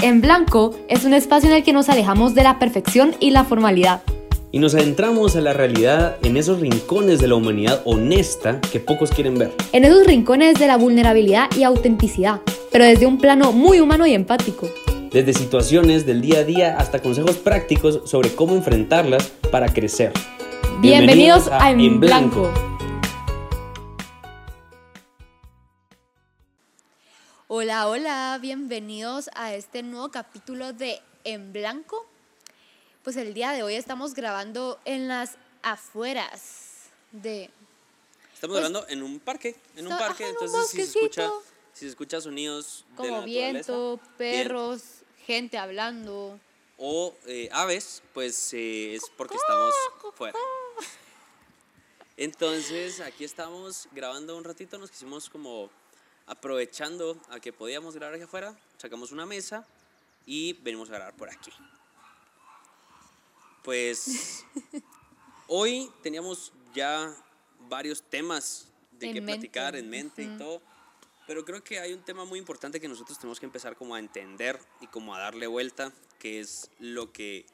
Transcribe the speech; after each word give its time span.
En 0.00 0.20
Blanco 0.20 0.76
es 0.88 1.04
un 1.04 1.12
espacio 1.12 1.50
en 1.50 1.56
el 1.56 1.64
que 1.64 1.72
nos 1.72 1.88
alejamos 1.88 2.32
de 2.36 2.44
la 2.44 2.60
perfección 2.60 3.16
y 3.18 3.32
la 3.32 3.42
formalidad. 3.42 4.02
Y 4.52 4.60
nos 4.60 4.76
adentramos 4.76 5.34
a 5.34 5.40
la 5.40 5.52
realidad 5.52 6.18
en 6.22 6.36
esos 6.36 6.60
rincones 6.60 7.18
de 7.18 7.26
la 7.26 7.34
humanidad 7.34 7.82
honesta 7.84 8.60
que 8.60 8.78
pocos 8.78 9.10
quieren 9.10 9.36
ver. 9.36 9.52
En 9.72 9.84
esos 9.84 10.06
rincones 10.06 10.56
de 10.60 10.68
la 10.68 10.76
vulnerabilidad 10.76 11.50
y 11.56 11.64
autenticidad, 11.64 12.40
pero 12.70 12.84
desde 12.84 13.06
un 13.06 13.18
plano 13.18 13.50
muy 13.50 13.80
humano 13.80 14.06
y 14.06 14.14
empático. 14.14 14.68
Desde 15.10 15.32
situaciones 15.32 16.06
del 16.06 16.20
día 16.20 16.38
a 16.38 16.44
día 16.44 16.76
hasta 16.78 17.00
consejos 17.00 17.36
prácticos 17.36 18.02
sobre 18.04 18.30
cómo 18.30 18.54
enfrentarlas 18.54 19.32
para 19.50 19.66
crecer. 19.66 20.12
Bienvenidos, 20.80 21.48
a, 21.48 21.72
En 21.72 21.98
Blanco. 21.98 22.52
Hola, 27.60 27.88
hola, 27.88 28.38
bienvenidos 28.40 29.30
a 29.34 29.52
este 29.52 29.82
nuevo 29.82 30.12
capítulo 30.12 30.72
de 30.72 31.02
En 31.24 31.52
Blanco. 31.52 32.06
Pues 33.02 33.16
el 33.16 33.34
día 33.34 33.50
de 33.50 33.64
hoy 33.64 33.74
estamos 33.74 34.14
grabando 34.14 34.78
en 34.84 35.08
las 35.08 35.38
afueras 35.62 36.84
de... 37.10 37.50
Estamos 38.32 38.58
grabando 38.58 38.86
en 38.86 39.02
un 39.02 39.18
parque, 39.18 39.56
en 39.74 39.88
un 39.88 39.98
parque, 39.98 40.28
entonces 40.28 40.68
si 40.68 40.76
se 40.76 41.00
escucha, 41.00 41.28
si 41.72 41.80
se 41.80 41.88
escucha 41.88 42.20
sonidos 42.20 42.84
como 42.94 43.22
viento, 43.22 43.98
perros, 44.16 45.02
gente 45.26 45.58
hablando 45.58 46.38
o 46.76 47.12
eh, 47.26 47.48
aves, 47.50 48.04
pues 48.14 48.54
eh, 48.54 48.94
es 48.94 49.02
porque 49.16 49.34
estamos 49.34 49.74
fuera. 50.14 50.38
Entonces 52.16 53.00
aquí 53.00 53.24
estamos 53.24 53.88
grabando 53.90 54.36
un 54.36 54.44
ratito, 54.44 54.78
nos 54.78 54.92
quisimos 54.92 55.28
como 55.28 55.70
aprovechando 56.28 57.20
a 57.30 57.40
que 57.40 57.52
podíamos 57.52 57.94
grabar 57.94 58.14
aquí 58.14 58.24
afuera, 58.24 58.54
sacamos 58.76 59.12
una 59.12 59.26
mesa 59.26 59.66
y 60.26 60.52
venimos 60.52 60.90
a 60.90 60.94
grabar 60.94 61.14
por 61.16 61.30
aquí. 61.30 61.50
Pues 63.64 64.44
hoy 65.48 65.90
teníamos 66.02 66.52
ya 66.74 67.14
varios 67.68 68.02
temas 68.02 68.68
de 68.92 69.12
que 69.12 69.22
platicar 69.22 69.74
en 69.74 69.88
mente 69.88 70.22
y 70.22 70.36
todo, 70.36 70.60
pero 71.26 71.44
creo 71.44 71.64
que 71.64 71.78
hay 71.78 71.94
un 71.94 72.02
tema 72.02 72.24
muy 72.24 72.38
importante 72.38 72.80
que 72.80 72.88
nosotros 72.88 73.18
tenemos 73.18 73.40
que 73.40 73.46
empezar 73.46 73.76
como 73.76 73.94
a 73.94 73.98
entender 73.98 74.58
y 74.80 74.86
como 74.86 75.14
a 75.14 75.18
darle 75.20 75.46
vuelta, 75.46 75.92
que 76.18 76.40
es 76.40 76.70
lo 76.78 77.10
que 77.12 77.46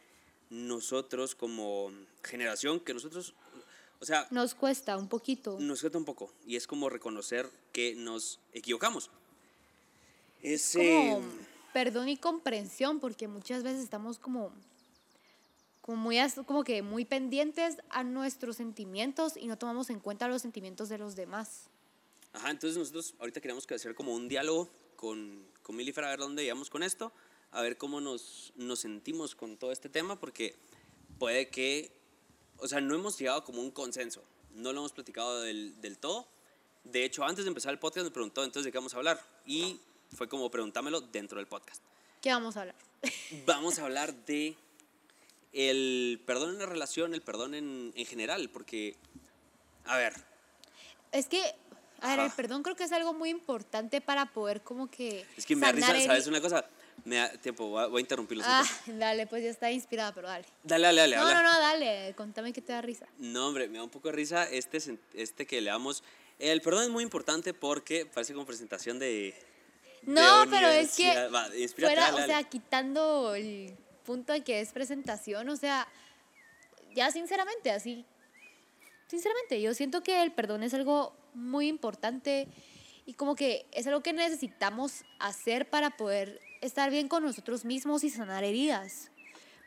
nosotros 0.50 1.34
como 1.34 1.92
generación, 2.22 2.80
que 2.80 2.94
nosotros 2.94 3.34
o 4.00 4.04
sea, 4.04 4.26
nos 4.30 4.54
cuesta 4.54 4.96
un 4.96 5.08
poquito. 5.08 5.58
Nos 5.60 5.80
cuesta 5.80 5.98
un 5.98 6.04
poco 6.04 6.32
y 6.46 6.56
es 6.56 6.66
como 6.66 6.88
reconocer 6.88 7.50
que 7.72 7.94
nos 7.94 8.40
equivocamos. 8.52 9.10
Es 10.42 10.72
como 10.74 11.22
perdón 11.72 12.08
y 12.08 12.16
comprensión 12.16 13.00
porque 13.00 13.28
muchas 13.28 13.62
veces 13.62 13.82
estamos 13.82 14.18
como 14.18 14.52
como 15.80 15.98
muy 15.98 16.18
como 16.46 16.64
que 16.64 16.82
muy 16.82 17.04
pendientes 17.04 17.76
a 17.90 18.04
nuestros 18.04 18.56
sentimientos 18.56 19.36
y 19.36 19.46
no 19.46 19.58
tomamos 19.58 19.90
en 19.90 20.00
cuenta 20.00 20.28
los 20.28 20.40
sentimientos 20.40 20.88
de 20.88 20.98
los 20.98 21.14
demás. 21.14 21.68
Ajá, 22.32 22.50
entonces 22.50 22.78
nosotros 22.78 23.14
ahorita 23.18 23.40
queremos 23.40 23.70
hacer 23.70 23.94
como 23.94 24.14
un 24.14 24.28
diálogo 24.28 24.70
con, 24.96 25.46
con 25.62 25.76
Milifra 25.76 26.06
a 26.06 26.10
ver 26.10 26.20
dónde 26.20 26.42
llegamos 26.42 26.70
con 26.70 26.82
esto, 26.82 27.12
a 27.50 27.60
ver 27.60 27.76
cómo 27.76 28.00
nos, 28.00 28.52
nos 28.56 28.80
sentimos 28.80 29.34
con 29.34 29.56
todo 29.56 29.72
este 29.72 29.88
tema, 29.88 30.18
porque 30.18 30.56
puede 31.18 31.48
que 31.48 31.92
o 32.64 32.68
sea, 32.68 32.80
no 32.80 32.94
hemos 32.94 33.18
llegado 33.18 33.44
como 33.44 33.60
un 33.60 33.70
consenso, 33.70 34.24
no 34.54 34.72
lo 34.72 34.80
hemos 34.80 34.92
platicado 34.92 35.42
del, 35.42 35.78
del 35.82 35.98
todo. 35.98 36.26
De 36.82 37.04
hecho, 37.04 37.22
antes 37.22 37.44
de 37.44 37.50
empezar 37.50 37.74
el 37.74 37.78
podcast 37.78 38.06
me 38.06 38.10
preguntó 38.10 38.42
entonces 38.42 38.64
de 38.64 38.72
qué 38.72 38.78
vamos 38.78 38.94
a 38.94 38.96
hablar 38.96 39.20
y 39.44 39.78
fue 40.16 40.28
como 40.30 40.50
preguntámelo 40.50 41.02
dentro 41.02 41.36
del 41.36 41.46
podcast. 41.46 41.82
¿Qué 42.22 42.30
vamos 42.30 42.56
a 42.56 42.62
hablar? 42.62 42.76
Vamos 43.44 43.78
a 43.78 43.84
hablar 43.84 44.14
de 44.24 44.56
el 45.52 46.22
perdón 46.24 46.54
en 46.54 46.58
la 46.60 46.64
relación, 46.64 47.12
el 47.12 47.20
perdón 47.20 47.54
en, 47.54 47.92
en 47.94 48.06
general, 48.06 48.48
porque, 48.48 48.96
a 49.84 49.98
ver. 49.98 50.14
Es 51.12 51.26
que, 51.26 51.54
a 52.00 52.16
ver, 52.16 52.24
el 52.24 52.32
perdón 52.32 52.62
creo 52.62 52.76
que 52.76 52.84
es 52.84 52.92
algo 52.92 53.12
muy 53.12 53.28
importante 53.28 54.00
para 54.00 54.32
poder 54.32 54.62
como 54.62 54.90
que... 54.90 55.26
Es 55.36 55.44
que 55.44 55.54
me 55.54 55.66
da 55.66 55.72
risa, 55.72 56.06
¿sabes 56.06 56.26
una 56.28 56.40
cosa? 56.40 56.64
Me 57.04 57.16
da 57.16 57.30
tiempo, 57.32 57.68
voy 57.68 57.98
a, 57.98 58.00
interrumpirlo. 58.00 58.42
Ah, 58.46 58.64
dale, 58.86 59.26
pues 59.26 59.42
ya 59.44 59.50
está 59.50 59.70
inspirada, 59.70 60.14
pero 60.14 60.28
dale. 60.28 60.46
Dale, 60.62 60.86
dale, 60.86 61.00
dale. 61.02 61.16
No, 61.16 61.34
no, 61.34 61.42
no, 61.42 61.58
dale, 61.58 62.14
contame 62.16 62.52
qué 62.52 62.62
te 62.62 62.72
da 62.72 62.80
risa. 62.80 63.06
No, 63.18 63.48
hombre, 63.48 63.68
me 63.68 63.76
da 63.76 63.84
un 63.84 63.90
poco 63.90 64.08
de 64.08 64.12
risa 64.12 64.44
este, 64.44 64.78
este 65.12 65.46
que 65.46 65.60
le 65.60 65.70
damos. 65.70 66.02
El 66.38 66.62
perdón 66.62 66.84
es 66.84 66.90
muy 66.90 67.04
importante 67.04 67.52
porque 67.52 68.06
parece 68.06 68.32
como 68.32 68.46
presentación 68.46 68.98
de. 68.98 69.34
No, 70.02 70.44
pero 70.50 70.68
es 70.68 70.96
que. 70.96 71.12
fuera, 71.76 72.14
o 72.14 72.24
sea, 72.24 72.42
quitando 72.44 73.34
el 73.34 73.76
punto 74.04 74.32
de 74.32 74.42
que 74.42 74.60
es 74.60 74.72
presentación, 74.72 75.48
o 75.50 75.56
sea, 75.56 75.86
ya 76.94 77.10
sinceramente, 77.10 77.70
así. 77.70 78.06
Sinceramente, 79.08 79.60
yo 79.60 79.74
siento 79.74 80.02
que 80.02 80.22
el 80.22 80.32
perdón 80.32 80.62
es 80.62 80.72
algo 80.72 81.14
muy 81.34 81.68
importante 81.68 82.48
y 83.06 83.14
como 83.14 83.34
que 83.34 83.66
es 83.72 83.86
algo 83.86 84.02
que 84.02 84.12
necesitamos 84.12 85.04
hacer 85.18 85.68
para 85.68 85.90
poder 85.90 86.40
estar 86.64 86.90
bien 86.90 87.08
con 87.08 87.22
nosotros 87.22 87.64
mismos 87.64 88.04
y 88.04 88.10
sanar 88.10 88.42
heridas. 88.42 89.10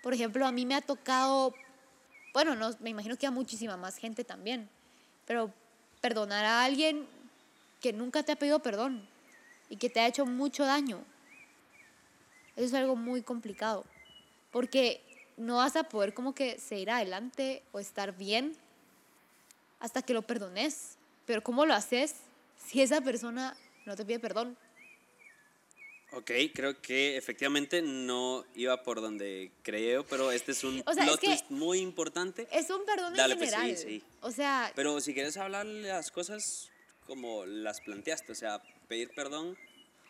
Por 0.02 0.13
ejemplo, 0.13 0.46
a 0.47 0.52
mí 0.52 0.66
me 0.66 0.74
ha 0.74 0.81
tocado, 0.81 1.53
bueno, 2.34 2.56
no, 2.56 2.72
me 2.80 2.90
imagino 2.90 3.16
que 3.18 3.28
a 3.28 3.31
muchísima 3.31 3.78
más 3.78 3.97
gente 3.97 4.24
también, 4.24 4.68
pero 5.25 5.53
perdonar 6.02 6.44
a 6.44 6.63
alguien 6.63 7.08
que 7.81 7.94
nunca 7.94 8.24
te 8.24 8.31
ha 8.31 8.35
pedido 8.35 8.59
perdón 8.59 9.08
y 9.69 9.78
que 9.78 9.91
te 9.91 10.00
ha 10.00 10.08
hecho 10.08 10.25
mucho 10.25 10.66
daño. 10.66 11.03
Eso 12.56 12.66
es 12.66 12.74
algo 12.74 12.96
muy 12.96 13.22
complicado, 13.22 13.85
porque 14.52 15.03
no 15.38 15.58
vas 15.58 15.75
a 15.75 15.84
poder 15.84 16.16
como 16.16 16.34
que 16.34 16.58
seguir 16.58 16.90
adelante 16.90 17.62
o 17.74 17.79
estar 17.79 18.18
bien 18.18 18.56
hasta 19.79 20.02
que 20.02 20.16
lo 20.16 20.24
perdones. 20.24 20.97
Pero 21.28 21.44
¿cómo 21.44 21.68
lo 21.68 21.75
haces 21.75 22.16
si 22.58 22.81
esa 22.81 23.02
persona 23.02 23.56
no 23.85 23.96
te 23.96 24.03
pide 24.03 24.19
perdón? 24.19 24.58
Ok, 26.17 26.31
creo 26.51 26.81
que 26.81 27.16
efectivamente 27.16 27.83
no 27.83 28.44
iba 28.55 28.81
por 28.81 29.01
donde 29.01 29.51
creo, 29.61 30.03
pero 30.03 30.31
este 30.31 30.51
es 30.53 30.63
un 30.63 30.81
plot 30.81 31.19
twist 31.19 31.51
muy 31.51 31.78
importante. 31.78 32.47
Es 32.51 32.72
un 32.72 32.83
perdón 32.85 33.13
en 33.19 33.38
pues, 33.38 33.51
general. 33.51 33.78
sí, 33.78 33.83
sí. 33.83 34.03
O 34.22 34.31
sea... 34.31 34.72
Pero 34.75 35.00
si 35.00 35.13
quieres 35.13 35.38
hablar 35.38 35.67
las 35.67 36.09
cosas 36.09 36.72
como 37.05 37.45
las 37.45 37.81
planteaste, 37.81 38.31
o 38.31 38.35
sea, 38.35 38.63
pedir 38.88 39.11
perdón... 39.13 39.55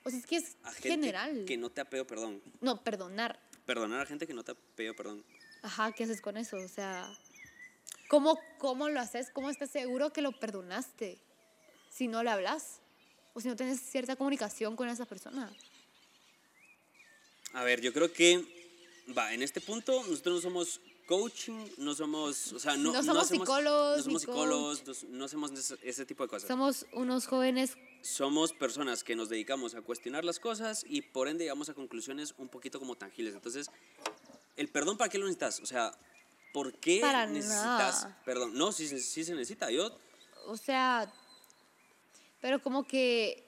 O 0.06 0.10
sea, 0.10 0.18
es 0.18 0.26
que 0.26 0.38
es 0.38 0.56
a 0.64 0.72
gente 0.72 0.92
general. 0.92 1.44
que 1.46 1.58
no 1.58 1.70
te 1.72 1.82
ha 1.82 1.86
pedido 1.86 2.08
perdón. 2.08 2.42
No, 2.62 2.82
perdonar. 2.86 3.38
Perdonar 3.66 4.00
a 4.00 4.06
gente 4.06 4.26
que 4.26 4.34
no 4.34 4.46
te 4.46 4.54
ha 4.54 4.56
pedido 4.78 4.96
perdón. 4.96 5.26
Ajá, 5.62 5.92
¿qué 5.92 6.06
haces 6.06 6.22
con 6.22 6.38
eso? 6.38 6.56
O 6.56 6.70
sea, 6.70 7.06
¿cómo, 8.08 8.40
cómo 8.60 8.88
lo 8.88 9.02
haces? 9.02 9.30
¿Cómo 9.34 9.50
estás 9.50 9.72
seguro 9.72 10.14
que 10.14 10.22
lo 10.22 10.32
perdonaste? 10.32 11.18
Si 11.90 12.08
no 12.08 12.24
le 12.24 12.30
hablas 12.30 12.80
o 13.34 13.42
si 13.42 13.50
no 13.50 13.58
tienes 13.58 13.82
cierta 13.82 14.16
comunicación 14.16 14.78
con 14.78 14.88
esa 14.88 15.06
persona. 15.06 15.52
A 17.54 17.64
ver, 17.64 17.82
yo 17.82 17.94
creo 17.94 18.12
que, 18.12 18.44
va, 19.18 19.34
en 19.34 19.42
este 19.42 19.62
punto 19.62 20.04
nosotros 20.08 20.36
no 20.36 20.42
somos 20.42 20.82
coaching, 21.08 21.66
no 21.78 21.96
somos, 21.96 22.52
o 22.54 22.60
sea, 22.60 22.76
no, 22.76 22.92
no 22.92 23.02
somos 23.02 23.28
psicólogos, 23.30 23.98
no 23.98 24.04
somos 24.04 24.22
psicólogos, 24.22 25.04
no, 25.06 25.26
hacemos 25.26 25.52
ese, 25.82 26.06
tipo 26.06 26.24
de 26.24 26.30
cosas. 26.30 26.48
Somos 26.48 26.86
unos 26.92 27.28
jóvenes. 27.28 27.78
Somos 28.02 28.54
personas 28.54 29.04
que 29.04 29.16
nos 29.16 29.30
dedicamos 29.30 29.74
a 29.74 29.82
cuestionar 29.82 30.26
las 30.26 30.40
cosas 30.40 30.86
y 30.88 31.02
por 31.02 31.30
ende 31.30 31.46
llegamos 31.46 31.70
a 31.70 31.74
conclusiones 31.74 32.36
un 32.38 32.50
poquito 32.50 32.80
como 32.80 32.96
tangibles. 32.96 33.34
Entonces, 33.34 33.72
el 34.58 34.68
perdón, 34.68 34.98
¿para 34.98 35.10
qué 35.10 35.18
lo 35.18 35.26
necesitas? 35.26 35.62
O 35.62 35.66
sea, 35.66 35.98
¿por 36.54 36.74
qué 36.74 37.02
necesitas 37.30 38.08
perdón? 38.26 38.54
No, 38.54 38.72
sí, 38.72 38.88
sí 38.88 39.24
se 39.24 39.34
necesita. 39.34 39.72
Yo. 39.72 39.98
O 40.46 40.58
sea, 40.58 41.12
pero 42.42 42.62
como 42.62 42.86
que 42.86 43.44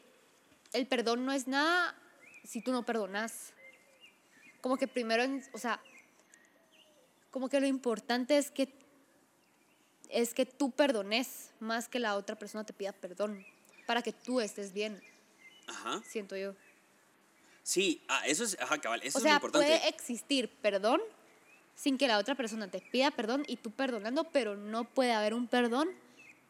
el 0.74 0.88
perdón 0.88 1.26
no 1.26 1.34
es 1.34 1.48
nada 1.48 1.96
si 2.46 2.62
tú 2.62 2.72
no 2.72 2.86
perdonas 2.86 3.54
como 4.62 4.78
que 4.78 4.88
primero, 4.88 5.24
o 5.54 5.58
sea, 5.58 5.82
como 7.32 7.50
que 7.50 7.60
lo 7.60 7.68
importante 7.68 8.38
es 8.38 8.52
que 8.52 8.74
es 10.10 10.34
que 10.34 10.46
tú 10.46 10.72
perdones 10.72 11.52
más 11.60 11.88
que 11.88 12.00
la 12.00 12.16
otra 12.16 12.36
persona 12.36 12.64
te 12.64 12.74
pida 12.74 12.92
perdón 12.92 13.46
para 13.86 14.02
que 14.02 14.12
tú 14.12 14.42
estés 14.42 14.74
bien. 14.74 15.02
Ajá. 15.68 16.02
Siento 16.08 16.36
yo. 16.36 16.56
Sí, 17.62 18.02
ah, 18.08 18.24
eso 18.26 18.44
es, 18.44 18.58
ajá, 18.60 18.80
cabal, 18.80 19.02
eso 19.04 19.20
o 19.20 19.22
sea, 19.22 19.34
es 19.34 19.36
importante. 19.36 19.68
Puede 19.68 19.88
existir 19.88 20.50
perdón 20.62 21.00
sin 21.76 21.98
que 21.98 22.08
la 22.08 22.18
otra 22.18 22.36
persona 22.36 22.70
te 22.70 22.82
pida 22.82 23.12
perdón 23.12 23.44
y 23.48 23.58
tú 23.58 23.72
perdonando, 23.72 24.24
pero 24.26 24.56
no 24.58 24.84
puede 24.84 25.14
haber 25.14 25.34
un 25.34 25.48
perdón 25.48 25.90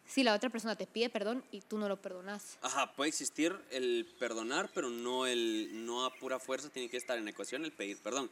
si 0.09 0.23
la 0.23 0.33
otra 0.33 0.49
persona 0.49 0.75
te 0.75 0.87
pide 0.87 1.09
perdón 1.09 1.43
y 1.51 1.61
tú 1.61 1.77
no 1.77 1.87
lo 1.87 2.01
perdonas. 2.01 2.57
Ajá, 2.61 2.91
puede 2.93 3.09
existir 3.09 3.55
el 3.69 4.07
perdonar, 4.17 4.69
pero 4.73 4.89
no, 4.89 5.27
el, 5.27 5.85
no 5.85 6.03
a 6.03 6.13
pura 6.15 6.39
fuerza 6.39 6.69
tiene 6.69 6.89
que 6.89 6.97
estar 6.97 7.17
en 7.17 7.25
la 7.25 7.31
ecuación 7.31 7.63
el 7.63 7.71
pedir 7.71 7.97
perdón. 7.97 8.29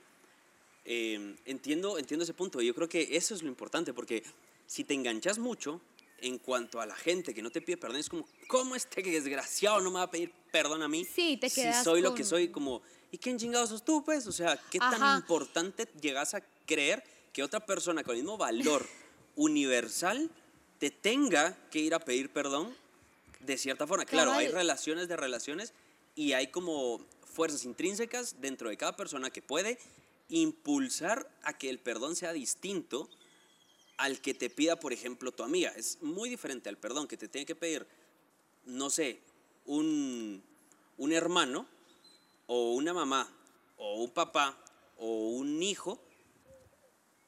Em, 0.85 1.37
entiendo, 1.45 1.99
entiendo 1.99 2.23
ese 2.23 2.33
punto. 2.33 2.61
Yo 2.61 2.73
creo 2.73 2.89
que 2.89 3.15
eso 3.15 3.35
es 3.35 3.43
lo 3.43 3.49
importante, 3.49 3.93
porque 3.93 4.23
si 4.65 4.83
te 4.83 4.95
enganchas 4.95 5.37
mucho, 5.37 5.79
en 6.19 6.39
cuanto 6.39 6.81
a 6.81 6.85
la 6.87 6.95
gente 6.95 7.33
que 7.33 7.43
no 7.43 7.51
te 7.51 7.61
pide 7.61 7.77
perdón, 7.77 7.97
es 7.97 8.09
como, 8.09 8.27
¿cómo 8.47 8.75
este 8.75 9.03
desgraciado 9.03 9.79
no 9.81 9.91
me 9.91 9.97
va 9.97 10.03
a 10.03 10.11
pedir 10.11 10.31
perdón 10.51 10.81
a 10.81 10.87
mí? 10.87 11.05
Sí, 11.05 11.37
te 11.37 11.51
quedas 11.51 11.77
Si 11.77 11.83
soy 11.83 12.01
lo 12.01 12.15
que 12.15 12.23
soy, 12.23 12.49
como, 12.49 12.81
¿y 13.11 13.19
quién 13.19 13.37
chingados 13.37 13.69
sos 13.69 13.85
tú, 13.85 14.03
pues? 14.03 14.25
O 14.25 14.31
sea, 14.31 14.59
¿qué 14.71 14.79
tan 14.79 15.17
importante 15.17 15.87
llegas 16.01 16.33
a 16.33 16.41
creer 16.65 17.03
que 17.31 17.43
otra 17.43 17.63
persona 17.63 18.03
con 18.03 18.15
el 18.15 18.23
mismo 18.23 18.37
valor 18.37 18.83
universal 19.35 20.31
te 20.79 20.91
tenga 20.91 21.57
que 21.69 21.79
ir 21.79 21.93
a 21.93 21.99
pedir 21.99 22.29
perdón 22.31 22.75
de 23.39 23.57
cierta 23.57 23.87
forma? 23.87 24.05
Claro, 24.05 24.31
hay 24.33 24.47
relaciones 24.47 25.07
de 25.07 25.17
relaciones 25.17 25.73
y 26.15 26.33
hay 26.33 26.47
como 26.47 26.99
fuerzas 27.25 27.65
intrínsecas 27.65 28.41
dentro 28.41 28.69
de 28.69 28.77
cada 28.77 28.95
persona 28.95 29.29
que 29.29 29.41
puede 29.41 29.77
impulsar 30.29 31.29
a 31.43 31.57
que 31.57 31.69
el 31.69 31.79
perdón 31.79 32.15
sea 32.15 32.33
distinto 32.33 33.09
al 33.97 34.21
que 34.21 34.33
te 34.33 34.49
pida, 34.49 34.79
por 34.79 34.93
ejemplo, 34.93 35.31
tu 35.31 35.43
amiga. 35.43 35.71
Es 35.75 36.01
muy 36.01 36.29
diferente 36.29 36.69
al 36.69 36.77
perdón 36.77 37.07
que 37.07 37.17
te 37.17 37.27
tiene 37.27 37.45
que 37.45 37.55
pedir, 37.55 37.87
no 38.65 38.89
sé, 38.89 39.19
un, 39.65 40.43
un 40.97 41.13
hermano 41.13 41.67
o 42.47 42.73
una 42.73 42.93
mamá 42.93 43.29
o 43.77 44.03
un 44.03 44.09
papá 44.09 44.57
o 44.97 45.29
un 45.29 45.61
hijo 45.61 45.99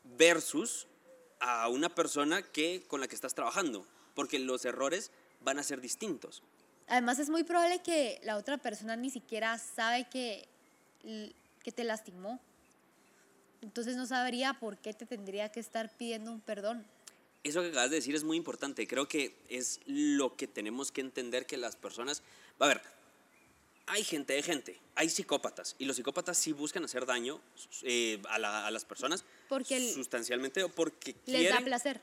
versus 0.03 0.87
a 1.39 1.69
una 1.69 1.89
persona 1.89 2.41
que, 2.41 2.83
con 2.87 3.01
la 3.01 3.07
que 3.07 3.15
estás 3.15 3.33
trabajando, 3.33 3.85
porque 4.15 4.39
los 4.39 4.65
errores 4.65 5.11
van 5.41 5.59
a 5.59 5.63
ser 5.63 5.81
distintos. 5.81 6.43
Además 6.87 7.19
es 7.19 7.29
muy 7.29 7.43
probable 7.43 7.81
que 7.83 8.19
la 8.23 8.37
otra 8.37 8.57
persona 8.57 8.95
ni 8.95 9.09
siquiera 9.09 9.57
sabe 9.57 10.07
que, 10.09 10.47
que 11.63 11.71
te 11.71 11.83
lastimó. 11.83 12.39
Entonces 13.61 13.95
no 13.95 14.05
sabría 14.05 14.53
por 14.53 14.77
qué 14.77 14.93
te 14.93 15.05
tendría 15.05 15.49
que 15.49 15.59
estar 15.59 15.95
pidiendo 15.95 16.31
un 16.31 16.41
perdón. 16.41 16.85
Eso 17.43 17.61
que 17.61 17.69
acabas 17.69 17.89
de 17.89 17.97
decir 17.97 18.15
es 18.15 18.23
muy 18.23 18.37
importante. 18.37 18.87
Creo 18.87 19.07
que 19.07 19.35
es 19.49 19.79
lo 19.85 20.35
que 20.35 20.47
tenemos 20.47 20.91
que 20.91 21.01
entender 21.01 21.45
que 21.45 21.57
las 21.57 21.75
personas... 21.75 22.23
A 22.59 22.67
ver, 22.67 22.81
hay 23.89 24.03
gente 24.03 24.33
de 24.33 24.43
gente, 24.43 24.79
hay 24.95 25.09
psicópatas, 25.09 25.75
y 25.79 25.85
los 25.85 25.95
psicópatas 25.95 26.37
sí 26.37 26.53
buscan 26.53 26.85
hacer 26.85 27.05
daño 27.05 27.41
eh, 27.81 28.21
a, 28.29 28.67
a, 28.67 28.71
las 28.71 28.85
personas 28.85 29.25
porque 29.47 29.93
sustancialmente 29.93 30.63
o 30.63 30.69
porque 30.69 31.15
les 31.25 31.49
da 31.49 31.59
placer. 31.59 31.99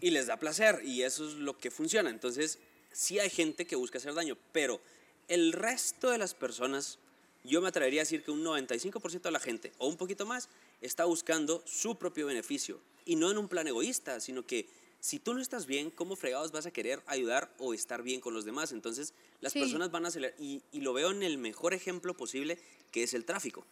Y 0.00 0.10
les 0.10 0.26
da 0.26 0.36
placer, 0.36 0.80
y 0.84 1.02
eso 1.02 1.26
es 1.28 1.34
lo 1.34 1.58
que 1.58 1.70
funciona. 1.70 2.10
Entonces, 2.10 2.58
sí 2.92 3.18
hay 3.18 3.30
gente 3.30 3.66
que 3.66 3.74
busca 3.74 3.98
hacer 3.98 4.14
daño, 4.14 4.36
pero 4.52 4.80
el 5.28 5.52
resto 5.52 6.10
de 6.10 6.18
las 6.18 6.34
personas, 6.34 6.98
yo 7.42 7.60
me 7.60 7.68
atrevería 7.68 8.02
a 8.02 8.04
decir 8.04 8.22
que 8.22 8.30
un 8.30 8.44
95% 8.44 9.22
de 9.22 9.30
la 9.30 9.40
gente, 9.40 9.72
o 9.78 9.88
un 9.88 9.96
poquito 9.96 10.26
más, 10.26 10.48
está 10.80 11.04
buscando 11.04 11.62
su 11.66 11.96
propio 11.96 12.26
beneficio. 12.26 12.80
Y 13.04 13.16
no 13.16 13.30
en 13.30 13.38
un 13.38 13.48
plan 13.48 13.66
egoísta, 13.66 14.20
sino 14.20 14.46
que 14.46 14.68
si 15.04 15.18
tú 15.18 15.34
no 15.34 15.42
estás 15.42 15.66
bien, 15.66 15.90
¿cómo 15.90 16.16
fregados 16.16 16.50
vas 16.50 16.64
a 16.64 16.70
querer 16.70 17.02
ayudar 17.04 17.54
o 17.58 17.74
estar 17.74 18.02
bien 18.02 18.22
con 18.22 18.32
los 18.32 18.46
demás? 18.46 18.72
Entonces, 18.72 19.12
las 19.42 19.52
personas 19.52 19.90
van 19.90 20.06
a 20.06 20.08
acelerar. 20.08 20.34
Y, 20.40 20.62
y, 20.72 20.80
lo 20.80 20.94
veo 20.94 21.10
en 21.10 21.22
el 21.22 21.36
mejor 21.36 21.74
ejemplo 21.74 22.16
posible, 22.16 22.58
que 22.90 23.02
es 23.02 23.12
el 23.12 23.26
tráfico. 23.26 23.66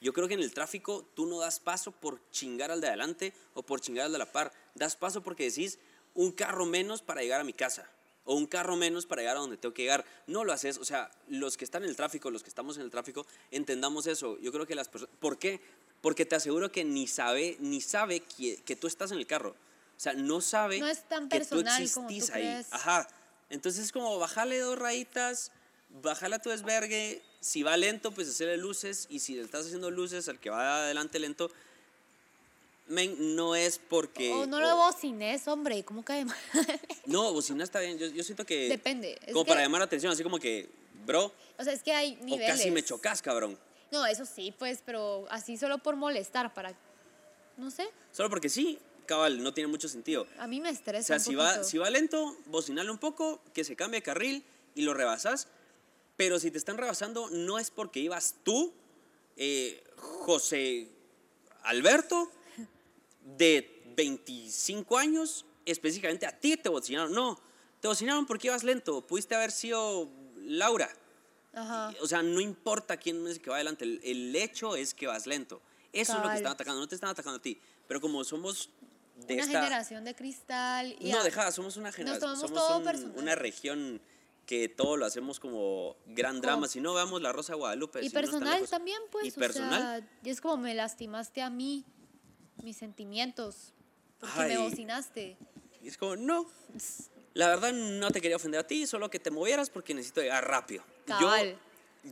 Yo 0.00 0.14
creo 0.14 0.26
que 0.26 0.32
en 0.32 0.40
el 0.40 0.54
tráfico 0.54 1.06
tú 1.14 1.26
no 1.26 1.38
das 1.38 1.60
paso 1.60 1.92
por 1.92 2.18
chingar 2.30 2.70
al 2.70 2.80
de 2.80 2.86
adelante 2.86 3.34
o 3.52 3.62
por 3.62 3.82
chingar 3.82 4.06
al 4.06 4.12
de 4.12 4.16
la 4.16 4.32
par. 4.32 4.54
Das 4.74 4.96
paso 4.96 5.22
porque 5.22 5.44
decís 5.44 5.78
un 6.14 6.32
carro 6.32 6.64
menos 6.64 7.02
para 7.02 7.20
llegar 7.20 7.42
a 7.42 7.44
mi 7.44 7.52
casa 7.52 7.86
o 8.24 8.34
un 8.34 8.46
carro 8.46 8.74
menos 8.74 9.04
para 9.04 9.20
llegar 9.20 9.36
a 9.36 9.40
donde 9.40 9.58
tengo 9.58 9.74
que 9.74 9.82
llegar. 9.82 10.06
No 10.28 10.44
lo 10.44 10.52
haces, 10.54 10.78
o 10.78 10.86
sea, 10.86 11.10
los 11.28 11.58
que 11.58 11.66
están 11.66 11.82
en 11.82 11.90
el 11.90 11.96
tráfico, 11.96 12.30
los 12.30 12.42
que 12.42 12.48
estamos 12.48 12.78
en 12.78 12.84
el 12.84 12.90
tráfico, 12.90 13.26
entendamos 13.50 14.06
eso. 14.06 14.38
Yo 14.40 14.50
creo 14.50 14.66
que 14.66 14.74
las 14.74 14.88
personas, 14.88 15.14
¿por 15.20 15.38
qué? 15.38 15.60
Porque 16.00 16.24
te 16.24 16.36
aseguro 16.36 16.72
que 16.72 16.84
ni 16.84 17.06
sabe, 17.06 17.58
ni 17.60 17.82
sabe 17.82 18.20
que, 18.20 18.56
que 18.64 18.76
tú 18.76 18.86
estás 18.86 19.12
en 19.12 19.18
el 19.18 19.26
carro. 19.26 19.54
O 20.00 20.02
sea, 20.02 20.14
no 20.14 20.40
sabe 20.40 20.78
no 20.78 20.86
es 20.86 21.06
tan 21.06 21.28
que 21.28 21.44
tú 21.44 21.60
existís 21.60 22.30
ahí. 22.30 22.64
Ajá. 22.70 23.06
Entonces 23.50 23.84
es 23.84 23.92
como 23.92 24.18
bajarle 24.18 24.58
dos 24.58 24.78
rayitas, 24.78 25.52
bajarle 26.02 26.36
a 26.36 26.38
tu 26.38 26.48
desvergue. 26.48 27.20
Si 27.40 27.62
va 27.62 27.76
lento, 27.76 28.10
pues 28.10 28.26
hacerle 28.30 28.56
luces. 28.56 29.08
Y 29.10 29.18
si 29.18 29.34
le 29.34 29.42
estás 29.42 29.66
haciendo 29.66 29.90
luces 29.90 30.26
al 30.30 30.40
que 30.40 30.48
va 30.48 30.84
adelante 30.84 31.18
lento, 31.18 31.50
men, 32.86 33.36
no 33.36 33.54
es 33.54 33.78
porque... 33.78 34.32
O 34.32 34.46
no 34.46 34.58
lo 34.58 34.74
bocines, 34.74 35.46
hombre, 35.48 35.84
¿cómo 35.84 36.02
cae 36.02 36.24
mal? 36.24 36.38
no, 37.04 37.34
bocina 37.34 37.62
está 37.62 37.80
bien, 37.80 37.98
yo, 37.98 38.06
yo 38.06 38.22
siento 38.22 38.46
que... 38.46 38.70
Depende. 38.70 39.20
como 39.34 39.44
para 39.44 39.60
llamar 39.60 39.80
la 39.80 39.84
atención, 39.84 40.10
así 40.10 40.22
como 40.22 40.38
que, 40.38 40.70
bro... 41.04 41.30
O 41.58 41.62
sea, 41.62 41.74
es 41.74 41.82
que 41.82 41.92
hay 41.92 42.16
niveles. 42.22 42.48
O 42.48 42.56
casi 42.56 42.70
me 42.70 42.82
chocas, 42.82 43.20
cabrón. 43.20 43.58
No, 43.92 44.06
eso 44.06 44.24
sí, 44.24 44.54
pues, 44.58 44.82
pero 44.82 45.26
así 45.28 45.58
solo 45.58 45.76
por 45.76 45.96
molestar, 45.96 46.54
para... 46.54 46.74
No 47.58 47.70
sé. 47.70 47.86
Solo 48.12 48.30
porque 48.30 48.48
sí, 48.48 48.78
cabal, 49.10 49.42
no 49.42 49.52
tiene 49.52 49.66
mucho 49.66 49.88
sentido. 49.88 50.26
A 50.38 50.46
mí 50.46 50.60
me 50.60 50.70
estresa 50.70 51.16
O 51.16 51.18
sea, 51.18 51.18
si, 51.18 51.34
va, 51.34 51.64
si 51.64 51.78
va 51.78 51.90
lento, 51.90 52.36
bocinale 52.46 52.90
un 52.90 52.98
poco, 52.98 53.42
que 53.52 53.64
se 53.64 53.74
cambie 53.74 53.98
de 53.98 54.04
carril 54.04 54.44
y 54.76 54.82
lo 54.82 54.94
rebasas. 54.94 55.48
Pero 56.16 56.38
si 56.38 56.52
te 56.52 56.58
están 56.58 56.78
rebasando, 56.78 57.28
no 57.30 57.58
es 57.58 57.72
porque 57.72 57.98
ibas 57.98 58.36
tú, 58.44 58.72
eh, 59.36 59.82
José 59.96 60.88
Alberto, 61.62 62.30
de 63.36 63.82
25 63.96 64.96
años, 64.96 65.44
específicamente 65.66 66.26
a 66.26 66.38
ti 66.38 66.56
te 66.56 66.68
bocinaron. 66.68 67.12
No, 67.12 67.40
te 67.80 67.88
bocinaron 67.88 68.26
porque 68.26 68.46
ibas 68.46 68.62
lento. 68.62 69.04
Pudiste 69.04 69.34
haber 69.34 69.50
sido 69.50 70.08
Laura. 70.36 70.88
O 72.00 72.06
sea, 72.06 72.22
no 72.22 72.40
importa 72.40 72.96
quién 72.96 73.26
es 73.26 73.36
el 73.36 73.40
que 73.40 73.50
va 73.50 73.56
adelante, 73.56 73.84
el, 73.84 74.36
hecho 74.36 74.76
es 74.76 74.94
que 74.94 75.08
vas 75.08 75.26
lento. 75.26 75.60
Eso 75.92 76.16
es 76.16 76.22
lo 76.22 76.30
que 76.30 76.36
están 76.36 76.52
atacando, 76.52 76.80
no 76.80 76.86
te 76.86 76.94
están 76.94 77.10
atacando 77.10 77.38
a 77.38 77.42
ti. 77.42 77.58
Pero 77.88 78.00
como 78.00 78.22
somos 78.22 78.70
de 79.26 79.34
una 79.34 79.46
generación 79.46 80.04
de 80.04 80.14
cristal. 80.14 80.96
Y 80.98 81.12
no, 81.12 81.22
deja, 81.22 81.50
somos 81.52 81.76
una 81.76 81.92
generación, 81.92 82.36
somos 82.36 82.62
una 83.16 83.34
región 83.34 84.00
que 84.46 84.68
todo 84.68 84.96
lo 84.96 85.06
hacemos 85.06 85.38
como 85.38 85.96
gran 86.06 86.40
drama. 86.40 86.66
Si 86.66 86.80
no, 86.80 86.92
veamos 86.92 87.22
La 87.22 87.32
Rosa 87.32 87.52
de 87.52 87.58
Guadalupe. 87.58 88.04
Y 88.04 88.10
personal 88.10 88.68
también, 88.68 89.00
pues. 89.12 89.26
Y 89.26 89.30
personal. 89.30 90.08
y 90.24 90.30
es 90.30 90.40
como 90.40 90.56
me 90.56 90.74
lastimaste 90.74 91.40
a 91.42 91.50
mí 91.50 91.84
mis 92.62 92.76
sentimientos 92.76 93.72
porque 94.18 94.48
me 94.48 94.58
bocinaste. 94.58 95.36
Y 95.82 95.88
es 95.88 95.96
como, 95.96 96.16
no. 96.16 96.46
La 97.34 97.48
verdad 97.48 97.72
no 97.72 98.10
te 98.10 98.20
quería 98.20 98.36
ofender 98.36 98.60
a 98.60 98.66
ti, 98.66 98.86
solo 98.86 99.08
que 99.08 99.20
te 99.20 99.30
movieras 99.30 99.70
porque 99.70 99.94
necesito 99.94 100.20
llegar 100.20 100.46
rápido. 100.48 100.82
Yo, 101.20 101.30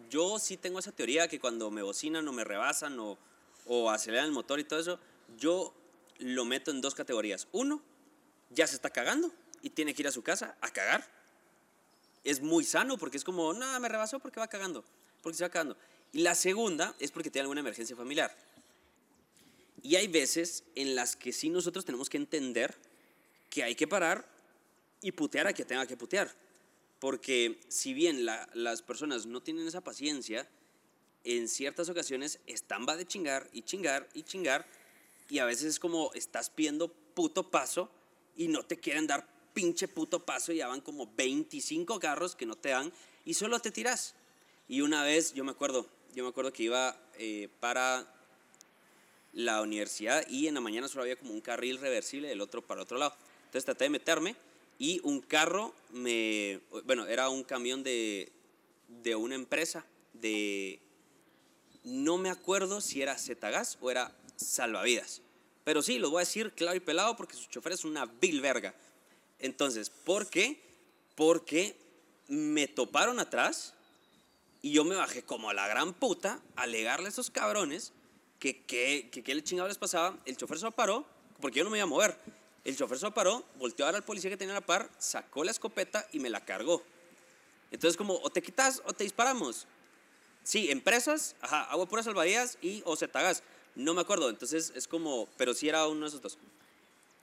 yo 0.08 0.38
sí 0.38 0.56
tengo 0.56 0.78
esa 0.78 0.92
teoría 0.92 1.26
que 1.28 1.40
cuando 1.40 1.70
me 1.70 1.82
bocinan 1.82 2.26
o 2.28 2.32
me 2.32 2.44
rebasan 2.44 2.98
o, 3.00 3.18
o 3.66 3.90
aceleran 3.90 4.26
el 4.26 4.32
motor 4.32 4.60
y 4.60 4.64
todo 4.64 4.78
eso, 4.78 5.00
yo 5.36 5.74
lo 6.18 6.44
meto 6.44 6.70
en 6.70 6.80
dos 6.80 6.94
categorías. 6.94 7.48
Uno, 7.52 7.82
ya 8.50 8.66
se 8.66 8.74
está 8.74 8.90
cagando 8.90 9.32
y 9.62 9.70
tiene 9.70 9.94
que 9.94 10.02
ir 10.02 10.08
a 10.08 10.12
su 10.12 10.22
casa 10.22 10.56
a 10.60 10.70
cagar. 10.70 11.06
Es 12.24 12.40
muy 12.40 12.64
sano 12.64 12.98
porque 12.98 13.16
es 13.16 13.24
como, 13.24 13.52
no, 13.52 13.80
me 13.80 13.88
rebasó 13.88 14.18
porque 14.20 14.40
va 14.40 14.48
cagando, 14.48 14.84
porque 15.22 15.38
se 15.38 15.44
va 15.44 15.50
cagando. 15.50 15.76
Y 16.12 16.20
la 16.20 16.34
segunda 16.34 16.94
es 16.98 17.10
porque 17.10 17.30
tiene 17.30 17.42
alguna 17.42 17.60
emergencia 17.60 17.96
familiar. 17.96 18.34
Y 19.82 19.96
hay 19.96 20.08
veces 20.08 20.64
en 20.74 20.94
las 20.94 21.16
que 21.16 21.32
sí 21.32 21.50
nosotros 21.50 21.84
tenemos 21.84 22.08
que 22.08 22.16
entender 22.16 22.74
que 23.50 23.62
hay 23.62 23.74
que 23.74 23.86
parar 23.86 24.26
y 25.00 25.12
putear 25.12 25.46
a 25.46 25.52
quien 25.52 25.68
tenga 25.68 25.86
que 25.86 25.96
putear. 25.96 26.34
Porque 26.98 27.60
si 27.68 27.94
bien 27.94 28.26
las 28.26 28.82
personas 28.82 29.26
no 29.26 29.40
tienen 29.40 29.68
esa 29.68 29.80
paciencia, 29.82 30.48
en 31.24 31.48
ciertas 31.48 31.88
ocasiones 31.88 32.40
están 32.46 32.86
va 32.88 32.96
de 32.96 33.06
chingar 33.06 33.48
y 33.52 33.62
chingar 33.62 34.08
y 34.14 34.22
chingar. 34.22 34.66
Y 35.28 35.38
a 35.38 35.44
veces 35.44 35.64
es 35.64 35.78
como 35.78 36.12
estás 36.14 36.50
pidiendo 36.50 36.88
puto 36.88 37.50
paso 37.50 37.90
y 38.36 38.48
no 38.48 38.62
te 38.62 38.78
quieren 38.78 39.06
dar 39.06 39.26
pinche 39.52 39.88
puto 39.88 40.24
paso 40.24 40.52
y 40.52 40.56
ya 40.58 40.68
van 40.68 40.80
como 40.80 41.12
25 41.16 41.98
carros 41.98 42.36
que 42.36 42.46
no 42.46 42.54
te 42.54 42.70
dan 42.70 42.92
y 43.24 43.34
solo 43.34 43.58
te 43.60 43.70
tiras. 43.70 44.14
Y 44.68 44.80
una 44.80 45.02
vez, 45.02 45.34
yo 45.34 45.44
me 45.44 45.50
acuerdo, 45.50 45.86
yo 46.14 46.22
me 46.24 46.30
acuerdo 46.30 46.52
que 46.52 46.62
iba 46.62 46.96
eh, 47.18 47.48
para 47.60 48.06
la 49.32 49.60
universidad 49.60 50.26
y 50.28 50.46
en 50.46 50.54
la 50.54 50.60
mañana 50.60 50.88
solo 50.88 51.02
había 51.02 51.16
como 51.16 51.32
un 51.32 51.40
carril 51.40 51.78
reversible 51.78 52.28
del 52.28 52.40
otro 52.40 52.62
para 52.62 52.82
otro 52.82 52.98
lado. 52.98 53.14
Entonces 53.46 53.64
traté 53.64 53.84
de 53.84 53.90
meterme 53.90 54.36
y 54.78 55.00
un 55.02 55.20
carro 55.20 55.74
me, 55.90 56.60
bueno, 56.84 57.06
era 57.06 57.28
un 57.28 57.42
camión 57.42 57.82
de, 57.82 58.30
de 58.88 59.16
una 59.16 59.34
empresa 59.34 59.84
de, 60.12 60.80
no 61.84 62.18
me 62.18 62.30
acuerdo 62.30 62.80
si 62.80 63.02
era 63.02 63.18
Zetagas 63.18 63.78
o 63.80 63.90
era 63.90 64.12
Salvavidas. 64.38 65.20
Pero 65.64 65.82
sí, 65.82 65.98
lo 65.98 66.10
voy 66.10 66.18
a 66.18 66.20
decir 66.20 66.52
claro 66.52 66.76
y 66.76 66.80
pelado 66.80 67.16
porque 67.16 67.36
su 67.36 67.46
chofer 67.50 67.72
es 67.72 67.84
una 67.84 68.06
vil 68.06 68.40
verga. 68.40 68.74
Entonces, 69.38 69.90
¿por 69.90 70.30
qué? 70.30 70.60
Porque 71.14 71.76
me 72.28 72.68
toparon 72.68 73.20
atrás 73.20 73.74
y 74.62 74.72
yo 74.72 74.84
me 74.84 74.96
bajé 74.96 75.22
como 75.22 75.50
a 75.50 75.54
la 75.54 75.68
gran 75.68 75.92
puta 75.92 76.40
a 76.56 76.62
alegarle 76.62 77.06
a 77.06 77.08
esos 77.10 77.30
cabrones 77.30 77.92
que 78.38 78.62
qué 78.64 79.08
que, 79.12 79.22
que 79.22 79.42
chingado 79.42 79.68
les 79.68 79.78
pasaba. 79.78 80.18
El 80.24 80.36
chofer 80.36 80.58
se 80.58 80.70
paró, 80.70 81.04
porque 81.40 81.58
yo 81.58 81.64
no 81.64 81.70
me 81.70 81.78
iba 81.78 81.84
a 81.84 81.86
mover. 81.86 82.16
El 82.64 82.76
chofer 82.76 82.98
se 82.98 83.10
paró, 83.10 83.44
volteó 83.56 83.86
a 83.86 83.88
ver 83.88 83.96
al 83.96 84.04
policía 84.04 84.30
que 84.30 84.36
tenía 84.36 84.54
la 84.54 84.60
par, 84.60 84.90
sacó 84.98 85.44
la 85.44 85.50
escopeta 85.50 86.06
y 86.12 86.18
me 86.20 86.30
la 86.30 86.44
cargó. 86.44 86.82
Entonces, 87.70 87.96
como, 87.96 88.14
o 88.14 88.30
te 88.30 88.42
quitas 88.42 88.82
o 88.86 88.92
te 88.92 89.04
disparamos. 89.04 89.66
Sí, 90.42 90.70
empresas, 90.70 91.36
ajá, 91.40 91.64
agua 91.64 91.86
pura 91.86 92.02
salvavidas 92.02 92.56
y 92.62 92.82
o 92.84 92.96
tagas 92.96 93.42
No 93.78 93.94
me 93.94 94.00
acuerdo, 94.00 94.28
entonces 94.28 94.72
es 94.74 94.88
como, 94.88 95.28
pero 95.36 95.54
sí 95.54 95.68
era 95.68 95.86
uno 95.86 96.00
de 96.00 96.08
esos 96.08 96.20
dos. 96.20 96.36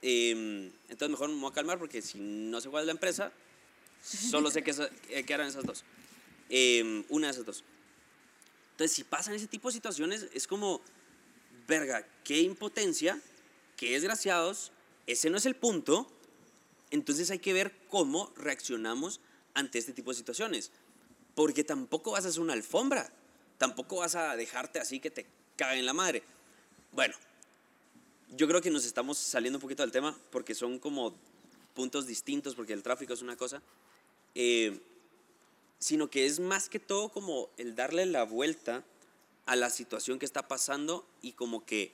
Em, 0.01 0.71
entonces 0.87 1.09
mejor 1.09 1.27
me 1.27 1.35
voy 1.35 1.51
a 1.51 1.53
calmar 1.53 1.77
porque 1.77 2.01
si 2.01 2.17
no 2.17 2.61
sé 2.61 2.69
cuál 2.69 2.83
es 2.83 2.85
la 2.85 2.93
empresa, 2.93 3.33
solo 4.01 4.49
sé 4.49 4.63
que, 4.63 4.73
eh, 5.09 5.23
que 5.25 5.33
eran 5.33 5.47
esas 5.47 5.65
dos. 5.65 5.83
Em, 6.47 7.03
una 7.09 7.27
de 7.27 7.33
esas 7.33 7.45
dos. 7.45 7.63
Entonces, 8.71 8.95
si 8.95 9.03
pasan 9.03 9.33
ese 9.33 9.47
tipo 9.47 9.67
de 9.67 9.73
situaciones, 9.73 10.27
es 10.33 10.47
como, 10.47 10.79
verga, 11.67 12.07
qué 12.23 12.39
impotencia, 12.39 13.19
qué 13.75 13.91
desgraciados, 13.91 14.71
ese 15.07 15.29
no 15.29 15.37
es 15.37 15.45
el 15.45 15.57
punto. 15.57 16.09
Entonces 16.89 17.31
hay 17.31 17.39
que 17.39 17.51
ver 17.51 17.75
cómo 17.89 18.31
reaccionamos 18.37 19.19
ante 19.55 19.77
este 19.77 19.91
tipo 19.91 20.11
de 20.11 20.17
situaciones. 20.17 20.71
Porque 21.35 21.65
tampoco 21.65 22.11
vas 22.11 22.23
a 22.23 22.29
hacer 22.29 22.41
una 22.41 22.53
alfombra, 22.53 23.11
tampoco 23.57 23.97
vas 23.97 24.15
a 24.15 24.37
dejarte 24.37 24.79
así 24.79 25.01
que 25.01 25.11
te 25.11 25.25
cague 25.57 25.79
en 25.79 25.85
la 25.85 25.93
madre. 25.93 26.23
Bueno, 26.95 27.13
yo 28.37 28.47
creo 28.47 28.61
que 28.61 28.71
nos 28.71 28.85
estamos 28.85 29.17
saliendo 29.17 29.57
un 29.57 29.61
poquito 29.61 29.83
del 29.83 29.91
tema 29.91 30.17
porque 30.31 30.55
son 30.55 30.79
como 30.79 31.13
puntos 31.73 32.07
distintos, 32.07 32.55
porque 32.55 32.71
el 32.71 32.83
tráfico 32.83 33.11
es 33.11 33.21
una 33.21 33.35
cosa. 33.35 33.61
Eh, 34.33 34.79
sino 35.77 36.09
que 36.09 36.25
es 36.25 36.39
más 36.39 36.69
que 36.69 36.79
todo 36.79 37.09
como 37.09 37.49
el 37.57 37.75
darle 37.75 38.05
la 38.05 38.23
vuelta 38.23 38.81
a 39.45 39.57
la 39.57 39.69
situación 39.69 40.19
que 40.19 40.25
está 40.25 40.47
pasando 40.47 41.05
y 41.21 41.33
como 41.33 41.65
que 41.65 41.91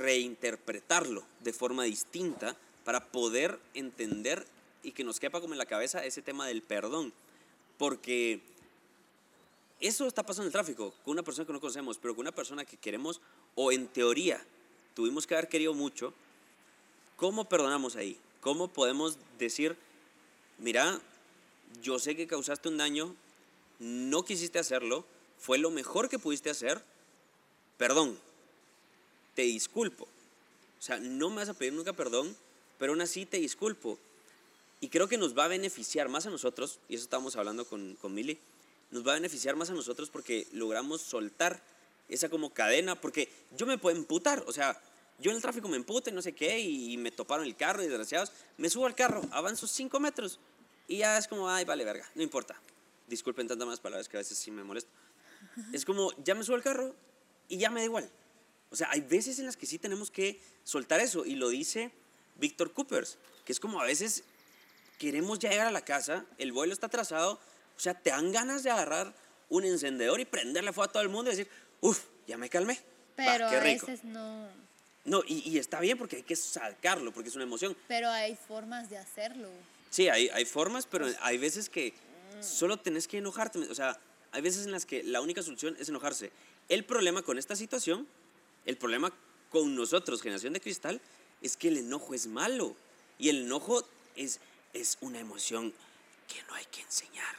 reinterpretarlo 0.00 1.24
de 1.38 1.52
forma 1.52 1.84
distinta 1.84 2.56
para 2.84 3.12
poder 3.12 3.60
entender 3.74 4.44
y 4.82 4.90
que 4.90 5.04
nos 5.04 5.20
quepa 5.20 5.40
como 5.40 5.54
en 5.54 5.58
la 5.58 5.66
cabeza 5.66 6.04
ese 6.04 6.20
tema 6.20 6.48
del 6.48 6.62
perdón. 6.62 7.12
Porque 7.78 8.40
eso 9.82 10.06
está 10.06 10.22
pasando 10.22 10.44
en 10.44 10.46
el 10.46 10.52
tráfico, 10.52 10.94
con 11.04 11.10
una 11.12 11.24
persona 11.24 11.44
que 11.44 11.52
no 11.52 11.60
conocemos, 11.60 11.98
pero 11.98 12.14
con 12.14 12.22
una 12.22 12.30
persona 12.30 12.64
que 12.64 12.76
queremos 12.76 13.20
o 13.54 13.72
en 13.72 13.86
teoría 13.88 14.44
tuvimos 14.94 15.26
que 15.26 15.34
haber 15.34 15.48
querido 15.48 15.74
mucho, 15.74 16.12
¿cómo 17.16 17.48
perdonamos 17.48 17.96
ahí? 17.96 18.18
¿Cómo 18.40 18.68
podemos 18.68 19.18
decir, 19.38 19.76
mira, 20.58 21.00
yo 21.82 21.98
sé 21.98 22.16
que 22.16 22.26
causaste 22.26 22.68
un 22.68 22.78
daño, 22.78 23.14
no 23.78 24.24
quisiste 24.24 24.58
hacerlo, 24.58 25.04
fue 25.38 25.58
lo 25.58 25.70
mejor 25.70 26.08
que 26.08 26.18
pudiste 26.18 26.50
hacer, 26.50 26.82
perdón, 27.78 28.18
te 29.34 29.42
disculpo. 29.42 30.04
O 30.04 30.82
sea, 30.82 30.98
no 30.98 31.30
me 31.30 31.36
vas 31.36 31.48
a 31.48 31.54
pedir 31.54 31.72
nunca 31.72 31.92
perdón, 31.92 32.36
pero 32.78 32.92
aún 32.92 33.00
así 33.00 33.26
te 33.26 33.38
disculpo. 33.38 33.98
Y 34.80 34.88
creo 34.88 35.08
que 35.08 35.16
nos 35.16 35.36
va 35.38 35.44
a 35.44 35.48
beneficiar 35.48 36.08
más 36.08 36.26
a 36.26 36.30
nosotros, 36.30 36.80
y 36.88 36.96
eso 36.96 37.04
estábamos 37.04 37.36
hablando 37.36 37.64
con, 37.64 37.96
con 37.96 38.12
Mili, 38.14 38.38
nos 38.90 39.06
va 39.06 39.12
a 39.12 39.14
beneficiar 39.14 39.56
más 39.56 39.70
a 39.70 39.74
nosotros 39.74 40.10
porque 40.10 40.46
logramos 40.52 41.00
soltar 41.00 41.62
esa 42.12 42.28
como 42.28 42.52
cadena, 42.52 43.00
porque 43.00 43.28
yo 43.56 43.66
me 43.66 43.78
puedo 43.78 43.96
emputar, 43.96 44.44
o 44.46 44.52
sea, 44.52 44.80
yo 45.18 45.30
en 45.30 45.36
el 45.36 45.42
tráfico 45.42 45.68
me 45.68 45.76
empute, 45.76 46.10
no 46.12 46.22
sé 46.22 46.32
qué, 46.32 46.58
y, 46.60 46.96
me 46.96 47.10
toparon 47.10 47.46
el 47.46 47.56
carro, 47.56 47.82
desgraciados, 47.82 48.32
me 48.58 48.68
subo 48.68 48.86
al 48.86 48.94
carro, 48.94 49.22
avanzo 49.30 49.66
cinco 49.66 50.00
metros, 50.00 50.38
y 50.88 50.98
ya 50.98 51.16
es 51.18 51.28
como, 51.28 51.48
ay, 51.48 51.64
vale, 51.64 51.84
verga, 51.84 52.08
no 52.14 52.22
importa. 52.22 52.60
Disculpen 53.06 53.46
tantas 53.46 53.66
más 53.66 53.80
palabras 53.80 54.08
que 54.08 54.16
a 54.16 54.20
veces 54.20 54.38
sí 54.38 54.50
me 54.50 54.64
molesto. 54.64 54.90
Es 55.72 55.84
como, 55.84 56.12
ya 56.22 56.34
me 56.34 56.44
subo 56.44 56.56
al 56.56 56.62
carro 56.62 56.94
y 57.48 57.58
ya 57.58 57.70
me 57.70 57.80
da 57.80 57.84
igual. 57.84 58.10
O 58.70 58.76
sea, 58.76 58.90
hay 58.90 59.00
veces 59.00 59.38
en 59.38 59.46
las 59.46 59.56
que 59.56 59.66
sí 59.66 59.78
tenemos 59.78 60.10
que 60.10 60.40
soltar 60.64 61.00
eso. 61.00 61.24
Y 61.24 61.34
lo 61.34 61.48
dice 61.50 61.92
Víctor 62.36 62.72
Coopers, 62.72 63.18
que 63.44 63.52
es 63.52 63.60
como 63.60 63.80
a 63.80 63.84
veces 63.84 64.24
queremos 64.98 65.38
llegar 65.38 65.66
a 65.66 65.70
la 65.70 65.84
casa, 65.84 66.24
el 66.38 66.52
vuelo 66.52 66.72
está 66.72 66.86
atrasado, 66.86 67.38
o 67.76 67.80
sea, 67.80 67.94
te 67.94 68.10
dan 68.10 68.32
ganas 68.32 68.62
de 68.62 68.70
agarrar 68.70 69.14
un 69.48 69.64
encendedor 69.64 70.20
y 70.20 70.24
prenderle 70.24 70.72
fuego 70.72 70.88
a 70.88 70.92
todo 70.92 71.02
el 71.02 71.10
mundo 71.10 71.30
y 71.30 71.36
decir, 71.36 71.52
uff, 71.82 72.00
ya 72.26 72.38
me 72.38 72.48
calmé. 72.48 72.80
Pero 73.14 73.46
a 73.46 73.60
veces 73.60 74.04
no. 74.04 74.48
No, 75.04 75.22
y, 75.26 75.50
y, 75.50 75.58
está 75.58 75.80
bien 75.80 75.98
porque 75.98 76.16
hay 76.16 76.22
que 76.22 76.36
sacarlo, 76.36 77.12
porque 77.12 77.28
es 77.28 77.34
una 77.34 77.44
emoción. 77.44 77.76
Pero 77.88 78.08
hay 78.08 78.36
formas 78.36 78.88
de 78.88 78.96
hacerlo. 78.96 79.48
Sí, 79.90 80.08
hay, 80.08 80.28
hay 80.30 80.44
formas, 80.44 80.86
pero 80.86 81.06
hay 81.20 81.38
veces 81.38 81.68
que 81.68 81.92
solo 82.40 82.78
tenés 82.78 83.08
que 83.08 83.18
enojarte. 83.18 83.58
O 83.58 83.74
sea, 83.74 83.98
hay 84.30 84.40
veces 84.40 84.64
en 84.64 84.72
las 84.72 84.86
que 84.86 85.02
la 85.02 85.20
única 85.20 85.42
solución 85.42 85.76
es 85.78 85.88
enojarse. 85.88 86.30
El 86.68 86.84
problema 86.84 87.22
con 87.22 87.36
esta 87.36 87.56
situación, 87.56 88.06
el 88.64 88.76
problema 88.76 89.12
con 89.50 89.74
nosotros, 89.74 90.22
generación 90.22 90.52
de 90.52 90.60
cristal, 90.60 91.00
es 91.42 91.56
que 91.56 91.68
el 91.68 91.78
enojo 91.78 92.14
es 92.14 92.26
malo. 92.26 92.76
Y 93.18 93.28
el 93.28 93.42
enojo 93.42 93.84
es, 94.16 94.40
es 94.72 94.96
una 95.00 95.18
emoción 95.18 95.74
que 96.32 96.42
no 96.44 96.54
hay 96.54 96.64
que 96.66 96.80
enseñar. 96.80 97.36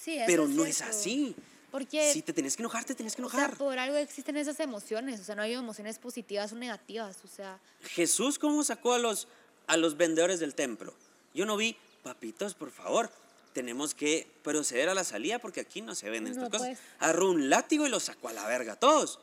Sí, 0.00 0.18
pero 0.26 0.48
no 0.48 0.64
es 0.64 0.80
así. 0.80 1.36
Porque 1.74 2.12
si 2.12 2.22
te 2.22 2.32
tenés 2.32 2.54
que 2.56 2.62
enojar, 2.62 2.84
te 2.84 2.94
tenés 2.94 3.16
que 3.16 3.20
enojar. 3.20 3.46
O 3.46 3.48
sea, 3.48 3.58
por 3.58 3.76
algo 3.80 3.96
existen 3.96 4.36
esas 4.36 4.60
emociones, 4.60 5.18
o 5.18 5.24
sea, 5.24 5.34
no 5.34 5.42
hay 5.42 5.54
emociones 5.54 5.98
positivas 5.98 6.52
o 6.52 6.54
negativas, 6.54 7.16
o 7.24 7.26
sea. 7.26 7.58
Jesús 7.82 8.38
cómo 8.38 8.62
sacó 8.62 8.92
a 8.92 8.98
los 9.00 9.26
a 9.66 9.76
los 9.76 9.96
vendedores 9.96 10.38
del 10.38 10.54
templo. 10.54 10.94
Yo 11.34 11.46
no 11.46 11.56
vi, 11.56 11.76
papitos, 12.04 12.54
por 12.54 12.70
favor, 12.70 13.10
tenemos 13.54 13.92
que 13.92 14.30
proceder 14.44 14.88
a 14.88 14.94
la 14.94 15.02
salida 15.02 15.40
porque 15.40 15.58
aquí 15.62 15.82
no 15.82 15.96
se 15.96 16.08
venden 16.10 16.34
estas 16.34 16.48
cosas. 16.48 16.68
Pues. 16.68 16.78
Agarró 17.00 17.30
un 17.30 17.50
látigo 17.50 17.84
y 17.88 17.90
lo 17.90 17.98
sacó 17.98 18.28
a 18.28 18.32
la 18.32 18.46
verga 18.46 18.76
todos. 18.76 19.18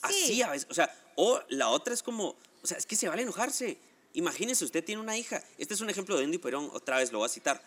Así 0.00 0.42
a 0.42 0.50
veces, 0.50 0.68
o 0.70 0.74
sea, 0.74 0.96
o 1.16 1.40
la 1.48 1.70
otra 1.70 1.92
es 1.92 2.04
como, 2.04 2.36
o 2.62 2.66
sea, 2.68 2.78
es 2.78 2.86
que 2.86 2.94
se 2.94 3.08
vale 3.08 3.22
enojarse. 3.22 3.78
Imagínese, 4.14 4.64
usted 4.64 4.84
tiene 4.84 5.02
una 5.02 5.18
hija. 5.18 5.42
Este 5.58 5.74
es 5.74 5.80
un 5.80 5.90
ejemplo 5.90 6.16
de 6.16 6.22
Andy 6.22 6.38
Perón, 6.38 6.70
otra 6.72 6.98
vez 6.98 7.10
lo 7.10 7.18
voy 7.18 7.26
a 7.26 7.30
citar. 7.30 7.60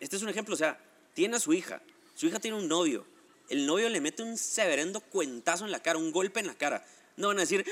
Este 0.00 0.16
es 0.16 0.22
un 0.22 0.30
ejemplo, 0.30 0.52
o 0.52 0.58
sea, 0.58 0.80
tiene 1.14 1.36
a 1.36 1.38
su 1.38 1.52
hija. 1.52 1.80
Su 2.16 2.26
hija 2.26 2.40
tiene 2.40 2.56
un 2.56 2.66
novio. 2.66 3.11
El 3.52 3.66
novio 3.66 3.88
le 3.88 4.00
mete 4.00 4.22
un 4.22 4.36
severendo 4.36 5.00
cuentazo 5.00 5.64
en 5.64 5.70
la 5.70 5.80
cara, 5.80 5.98
un 5.98 6.10
golpe 6.10 6.40
en 6.40 6.46
la 6.46 6.54
cara. 6.54 6.84
No 7.16 7.28
van 7.28 7.36
a 7.36 7.42
decir, 7.42 7.64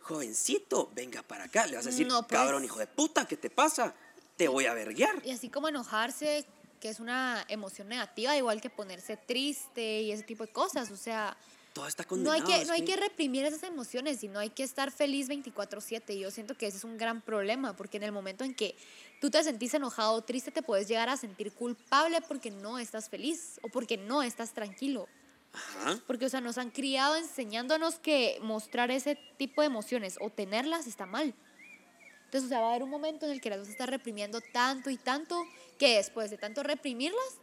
jovencito, 0.00 0.90
venga 0.94 1.22
para 1.22 1.44
acá. 1.44 1.66
Le 1.66 1.76
vas 1.76 1.86
a 1.86 1.90
decir, 1.90 2.06
pues. 2.06 2.26
cabrón, 2.28 2.64
hijo 2.64 2.78
de 2.78 2.86
puta, 2.86 3.26
¿qué 3.26 3.36
te 3.36 3.50
pasa? 3.50 3.94
te 4.40 4.48
voy 4.48 4.64
a 4.64 4.72
verguiar. 4.72 5.20
Y 5.22 5.32
así 5.32 5.50
como 5.50 5.68
enojarse, 5.68 6.46
que 6.80 6.88
es 6.88 6.98
una 6.98 7.44
emoción 7.48 7.88
negativa, 7.88 8.34
igual 8.38 8.62
que 8.62 8.70
ponerse 8.70 9.18
triste 9.18 10.00
y 10.00 10.12
ese 10.12 10.22
tipo 10.22 10.46
de 10.46 10.52
cosas, 10.52 10.90
o 10.90 10.96
sea... 10.96 11.36
Todo 11.72 11.86
está 11.86 12.04
condenado. 12.04 12.38
No 12.38 12.46
hay 12.46 12.60
que, 12.60 12.66
no 12.66 12.72
hay 12.72 12.84
que 12.84 12.96
reprimir 12.96 13.44
esas 13.44 13.62
emociones, 13.62 14.18
sino 14.20 14.40
hay 14.40 14.50
que 14.50 14.64
estar 14.64 14.90
feliz 14.90 15.28
24/7. 15.28 16.14
Y 16.14 16.20
yo 16.20 16.30
siento 16.30 16.56
que 16.56 16.66
ese 16.66 16.78
es 16.78 16.84
un 16.84 16.98
gran 16.98 17.20
problema, 17.20 17.76
porque 17.76 17.96
en 17.98 18.02
el 18.02 18.12
momento 18.12 18.44
en 18.44 18.54
que 18.54 18.74
tú 19.20 19.30
te 19.30 19.42
sentís 19.44 19.74
enojado 19.74 20.12
o 20.14 20.22
triste, 20.22 20.50
te 20.50 20.62
puedes 20.62 20.88
llegar 20.88 21.08
a 21.08 21.16
sentir 21.16 21.52
culpable 21.52 22.20
porque 22.22 22.50
no 22.50 22.78
estás 22.78 23.08
feliz 23.08 23.60
o 23.62 23.68
porque 23.68 23.96
no 23.96 24.22
estás 24.22 24.52
tranquilo. 24.52 25.08
Ajá. 25.52 26.00
Porque, 26.06 26.26
o 26.26 26.28
sea, 26.28 26.40
nos 26.40 26.58
han 26.58 26.70
criado 26.70 27.16
enseñándonos 27.16 27.96
que 27.96 28.38
mostrar 28.42 28.90
ese 28.90 29.16
tipo 29.36 29.62
de 29.62 29.66
emociones 29.66 30.16
o 30.20 30.30
tenerlas 30.30 30.86
está 30.86 31.06
mal. 31.06 31.34
Entonces, 32.24 32.46
o 32.46 32.48
sea, 32.48 32.60
va 32.60 32.68
a 32.68 32.70
haber 32.70 32.84
un 32.84 32.90
momento 32.90 33.26
en 33.26 33.32
el 33.32 33.40
que 33.40 33.50
las 33.50 33.58
vas 33.58 33.68
a 33.68 33.72
estar 33.72 33.90
reprimiendo 33.90 34.40
tanto 34.52 34.90
y 34.90 34.96
tanto 34.96 35.44
que 35.78 35.96
después 35.96 36.30
de 36.30 36.38
tanto 36.38 36.62
reprimirlas, 36.62 37.38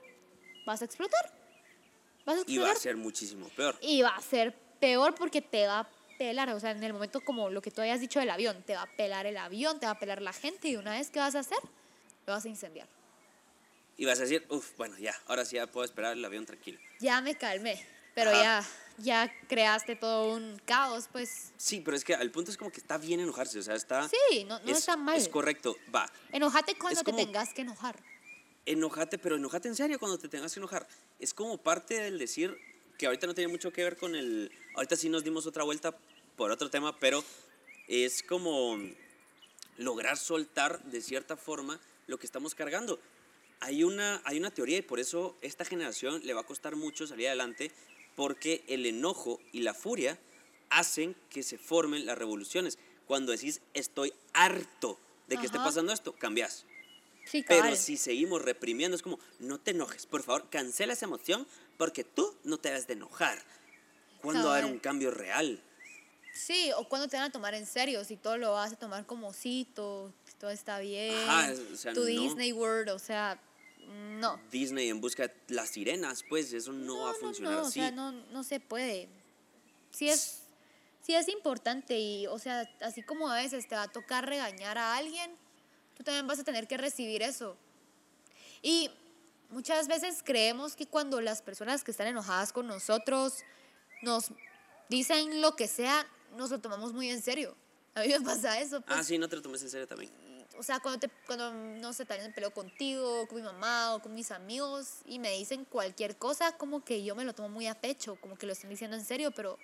vas 0.65 0.81
a 0.81 0.85
explotar. 0.85 1.33
Vas 2.27 2.39
a. 2.39 2.43
Y 2.45 2.59
va 2.59 2.71
a 2.71 2.75
ser 2.75 2.95
muchísimo 2.95 3.49
peor. 3.55 3.75
Y 3.81 4.03
va 4.03 4.09
a 4.09 4.21
ser 4.21 4.53
peor 4.79 5.15
porque 5.15 5.41
te 5.41 5.65
va 5.65 5.79
a 5.79 5.89
pelar, 6.19 6.49
o 6.49 6.59
sea, 6.59 6.71
en 6.71 6.83
el 6.83 6.93
momento 6.93 7.21
como 7.21 7.49
lo 7.49 7.61
que 7.61 7.71
tú 7.71 7.81
hayas 7.81 7.99
dicho 7.99 8.19
del 8.19 8.29
avión, 8.29 8.61
te 8.63 8.75
va 8.75 8.83
a 8.83 8.97
pelar 8.97 9.25
el 9.25 9.37
avión, 9.37 9.79
te 9.79 9.87
va 9.87 9.93
a 9.93 9.99
pelar 9.99 10.21
la 10.21 10.33
gente 10.33 10.67
y 10.67 10.75
una 10.75 10.91
vez 10.91 11.09
que 11.09 11.19
vas 11.19 11.33
a 11.33 11.39
hacer, 11.39 11.57
lo 12.27 12.33
vas 12.33 12.45
a 12.45 12.49
incendiar. 12.49 12.87
Y 13.97 14.05
vas 14.05 14.19
a 14.19 14.23
decir, 14.23 14.45
uff, 14.49 14.77
bueno, 14.77 14.95
ya, 14.99 15.15
ahora 15.25 15.43
sí 15.43 15.55
ya 15.55 15.65
puedo 15.65 15.85
esperar 15.85 16.13
el 16.13 16.23
avión 16.23 16.45
tranquilo. 16.45 16.79
Ya 16.99 17.21
me 17.21 17.35
calmé, 17.35 17.83
pero 18.13 18.31
ya 18.31 18.63
ya 18.97 19.31
creaste 19.47 19.95
todo 19.95 20.33
un 20.33 20.59
caos, 20.65 21.07
pues. 21.11 21.51
Sí, 21.57 21.81
pero 21.81 21.95
es 21.95 22.03
que 22.03 22.15
al 22.15 22.31
punto 22.31 22.51
es 22.51 22.57
como 22.57 22.71
que 22.71 22.79
está 22.79 22.97
bien 22.97 23.19
enojarse, 23.19 23.59
o 23.59 23.63
sea, 23.63 23.75
está... 23.75 24.07
Sí, 24.09 24.43
no, 24.43 24.59
no 24.59 24.71
está 24.71 24.97
mal. 24.97 25.15
Es 25.15 25.29
correcto, 25.29 25.77
va. 25.93 26.11
Enojate 26.31 26.75
cuando 26.77 27.01
te 27.03 27.13
tengas 27.13 27.53
que 27.53 27.61
enojar. 27.61 27.95
Enojate, 28.65 29.17
pero 29.17 29.35
enojate 29.35 29.67
en 29.67 29.75
serio 29.75 29.99
cuando 29.99 30.17
te 30.17 30.27
tengas 30.27 30.53
que 30.53 30.59
enojar. 30.59 30.87
Es 31.19 31.33
como 31.33 31.57
parte 31.57 31.99
del 31.99 32.19
decir 32.19 32.57
que 32.97 33.05
ahorita 33.05 33.27
no 33.27 33.33
tiene 33.33 33.51
mucho 33.51 33.71
que 33.71 33.83
ver 33.83 33.97
con 33.97 34.15
el... 34.15 34.51
Ahorita 34.75 34.95
sí 34.95 35.09
nos 35.09 35.23
dimos 35.23 35.45
otra 35.47 35.63
vuelta 35.63 35.97
por 36.35 36.51
otro 36.51 36.69
tema, 36.69 36.97
pero 36.99 37.23
es 37.87 38.21
como 38.23 38.77
lograr 39.77 40.17
soltar 40.17 40.83
de 40.85 41.01
cierta 41.01 41.37
forma 41.37 41.79
lo 42.07 42.17
que 42.17 42.25
estamos 42.25 42.55
cargando. 42.55 42.99
Hay 43.59 43.83
una, 43.83 44.21
hay 44.23 44.37
una 44.37 44.51
teoría 44.51 44.77
y 44.77 44.83
por 44.83 44.99
eso 44.99 45.35
esta 45.41 45.65
generación 45.65 46.21
le 46.23 46.33
va 46.33 46.41
a 46.41 46.45
costar 46.45 46.75
mucho 46.75 47.07
salir 47.07 47.27
adelante 47.27 47.71
porque 48.15 48.63
el 48.67 48.85
enojo 48.85 49.39
y 49.51 49.61
la 49.61 49.73
furia 49.73 50.19
hacen 50.69 51.15
que 51.29 51.43
se 51.43 51.57
formen 51.57 52.05
las 52.05 52.17
revoluciones. 52.17 52.77
Cuando 53.05 53.31
decís 53.31 53.61
estoy 53.73 54.13
harto 54.33 54.99
de 55.27 55.37
que 55.37 55.45
esté 55.45 55.57
pasando 55.57 55.91
esto, 55.91 56.13
cambias. 56.13 56.65
Sí, 57.29 57.43
Pero 57.47 57.75
si 57.75 57.97
seguimos 57.97 58.41
reprimiendo, 58.41 58.95
es 58.95 59.03
como, 59.03 59.19
no 59.39 59.59
te 59.59 59.71
enojes, 59.71 60.05
por 60.05 60.23
favor, 60.23 60.49
cancela 60.49 60.93
esa 60.93 61.05
emoción 61.05 61.45
porque 61.77 62.03
tú 62.03 62.35
no 62.43 62.57
te 62.57 62.69
debes 62.69 62.87
de 62.87 62.93
enojar. 62.93 63.43
¿Cuándo 64.21 64.47
va 64.47 64.55
a 64.55 64.57
haber 64.59 64.71
un 64.71 64.79
cambio 64.79 65.11
real? 65.11 65.61
Sí, 66.33 66.71
o 66.77 66.87
cuando 66.87 67.07
te 67.07 67.17
van 67.17 67.25
a 67.25 67.31
tomar 67.31 67.53
en 67.53 67.65
serio, 67.65 68.03
si 68.03 68.15
todo 68.15 68.37
lo 68.37 68.53
vas 68.53 68.73
a 68.73 68.75
tomar 68.75 69.05
como 69.05 69.33
sí, 69.33 69.67
todo, 69.73 70.13
está 70.49 70.79
bien, 70.79 71.15
tu 71.93 72.03
Disney 72.05 72.53
World, 72.53 72.89
o 72.89 72.99
sea, 72.99 73.39
no. 73.87 74.39
Disney 74.51 74.89
en 74.89 75.01
busca 75.01 75.27
de 75.27 75.33
las 75.47 75.69
sirenas, 75.69 76.23
pues 76.27 76.53
eso 76.53 76.71
no, 76.71 77.05
va 77.05 77.11
a 77.11 77.13
funcionar 77.15 77.53
no, 77.53 77.59
así. 77.61 77.79
O 77.79 77.83
sea, 77.83 77.91
no, 77.91 78.11
no 78.11 78.43
se 78.43 78.59
puede. 78.59 79.09
Si 79.89 80.09
es, 80.09 80.43
sí 81.01 81.15
es 81.15 81.27
importante 81.27 81.97
y, 81.97 82.27
o 82.27 82.37
sea, 82.37 82.69
así 82.81 83.01
como 83.01 83.29
a 83.29 83.37
veces 83.37 83.67
te 83.67 83.75
va 83.75 83.83
a 83.83 83.91
tocar 83.91 84.27
regañar 84.27 84.77
a 84.77 84.95
alguien, 84.95 85.31
tú 85.97 86.03
también 86.03 86.27
vas 86.27 86.39
a 86.39 86.43
tener 86.43 86.67
que 86.67 86.77
recibir 86.77 87.23
eso. 87.23 87.57
Y 88.61 88.91
muchas 89.49 89.87
veces 89.87 90.21
creemos 90.23 90.75
que 90.75 90.85
cuando 90.85 91.19
las 91.21 91.41
personas 91.41 91.83
que 91.83 91.91
están 91.91 92.07
enojadas 92.07 92.53
con 92.53 92.67
nosotros 92.67 93.43
nos 94.03 94.31
dicen 94.89 95.41
lo 95.41 95.55
que 95.55 95.67
sea, 95.67 96.07
nos 96.35 96.51
lo 96.51 96.59
tomamos 96.59 96.93
muy 96.93 97.09
en 97.09 97.21
serio. 97.21 97.55
A 97.95 98.01
mí 98.01 98.09
me 98.09 98.21
pasa 98.21 98.59
eso. 98.59 98.81
Pues. 98.81 98.97
Ah, 98.97 99.03
sí, 99.03 99.17
no 99.17 99.27
te 99.27 99.35
lo 99.35 99.41
tomes 99.41 99.61
en 99.63 99.71
serio 99.71 99.87
también. 99.87 100.11
O 100.59 100.63
sea, 100.63 100.79
cuando, 100.79 100.99
te, 100.99 101.09
cuando 101.25 101.53
no 101.53 101.93
sé, 101.93 102.05
también 102.05 102.33
peleo 102.33 102.51
contigo, 102.51 103.27
con 103.27 103.37
mi 103.37 103.43
mamá 103.43 103.95
o 103.95 104.01
con 104.01 104.13
mis 104.13 104.31
amigos 104.31 105.01
y 105.05 105.19
me 105.19 105.31
dicen 105.31 105.65
cualquier 105.65 106.17
cosa, 106.17 106.57
como 106.57 106.83
que 106.83 107.03
yo 107.03 107.15
me 107.15 107.23
lo 107.25 107.33
tomo 107.33 107.49
muy 107.49 107.67
a 107.67 107.79
pecho, 107.79 108.15
como 108.21 108.37
que 108.37 108.47
lo 108.47 108.53
están 108.53 108.69
diciendo 108.69 108.97
en 108.97 109.05
serio, 109.05 109.31
pero 109.31 109.59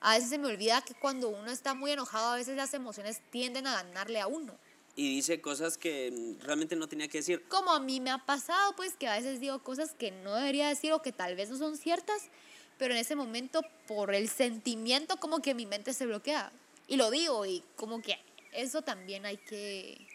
a 0.00 0.14
veces 0.14 0.30
se 0.30 0.38
me 0.38 0.46
olvida 0.46 0.82
que 0.82 0.94
cuando 0.94 1.30
uno 1.30 1.50
está 1.50 1.74
muy 1.74 1.90
enojado, 1.90 2.32
a 2.32 2.36
veces 2.36 2.56
las 2.56 2.74
emociones 2.74 3.20
tienden 3.30 3.66
a 3.66 3.82
ganarle 3.82 4.20
a 4.20 4.28
uno. 4.28 4.56
Y 4.96 5.14
dice 5.16 5.40
cosas 5.42 5.76
que 5.76 6.36
realmente 6.40 6.74
no 6.74 6.88
tenía 6.88 7.06
que 7.08 7.18
decir. 7.18 7.44
Como 7.48 7.70
a 7.70 7.80
mí 7.80 8.00
me 8.00 8.10
ha 8.10 8.24
pasado, 8.24 8.74
pues 8.76 8.94
que 8.94 9.06
a 9.06 9.16
veces 9.16 9.40
digo 9.40 9.58
cosas 9.62 9.92
que 9.92 10.10
no 10.10 10.34
debería 10.34 10.68
decir 10.68 10.92
o 10.92 11.02
que 11.02 11.12
tal 11.12 11.36
vez 11.36 11.50
no 11.50 11.58
son 11.58 11.76
ciertas, 11.76 12.22
pero 12.78 12.94
en 12.94 13.00
ese 13.00 13.14
momento 13.14 13.60
por 13.86 14.14
el 14.14 14.28
sentimiento 14.28 15.18
como 15.18 15.40
que 15.40 15.54
mi 15.54 15.66
mente 15.66 15.92
se 15.92 16.06
bloquea. 16.06 16.50
Y 16.88 16.96
lo 16.96 17.10
digo 17.10 17.44
y 17.44 17.62
como 17.76 18.00
que 18.00 18.18
eso 18.52 18.80
también 18.82 19.26
hay 19.26 19.36
que 19.36 20.06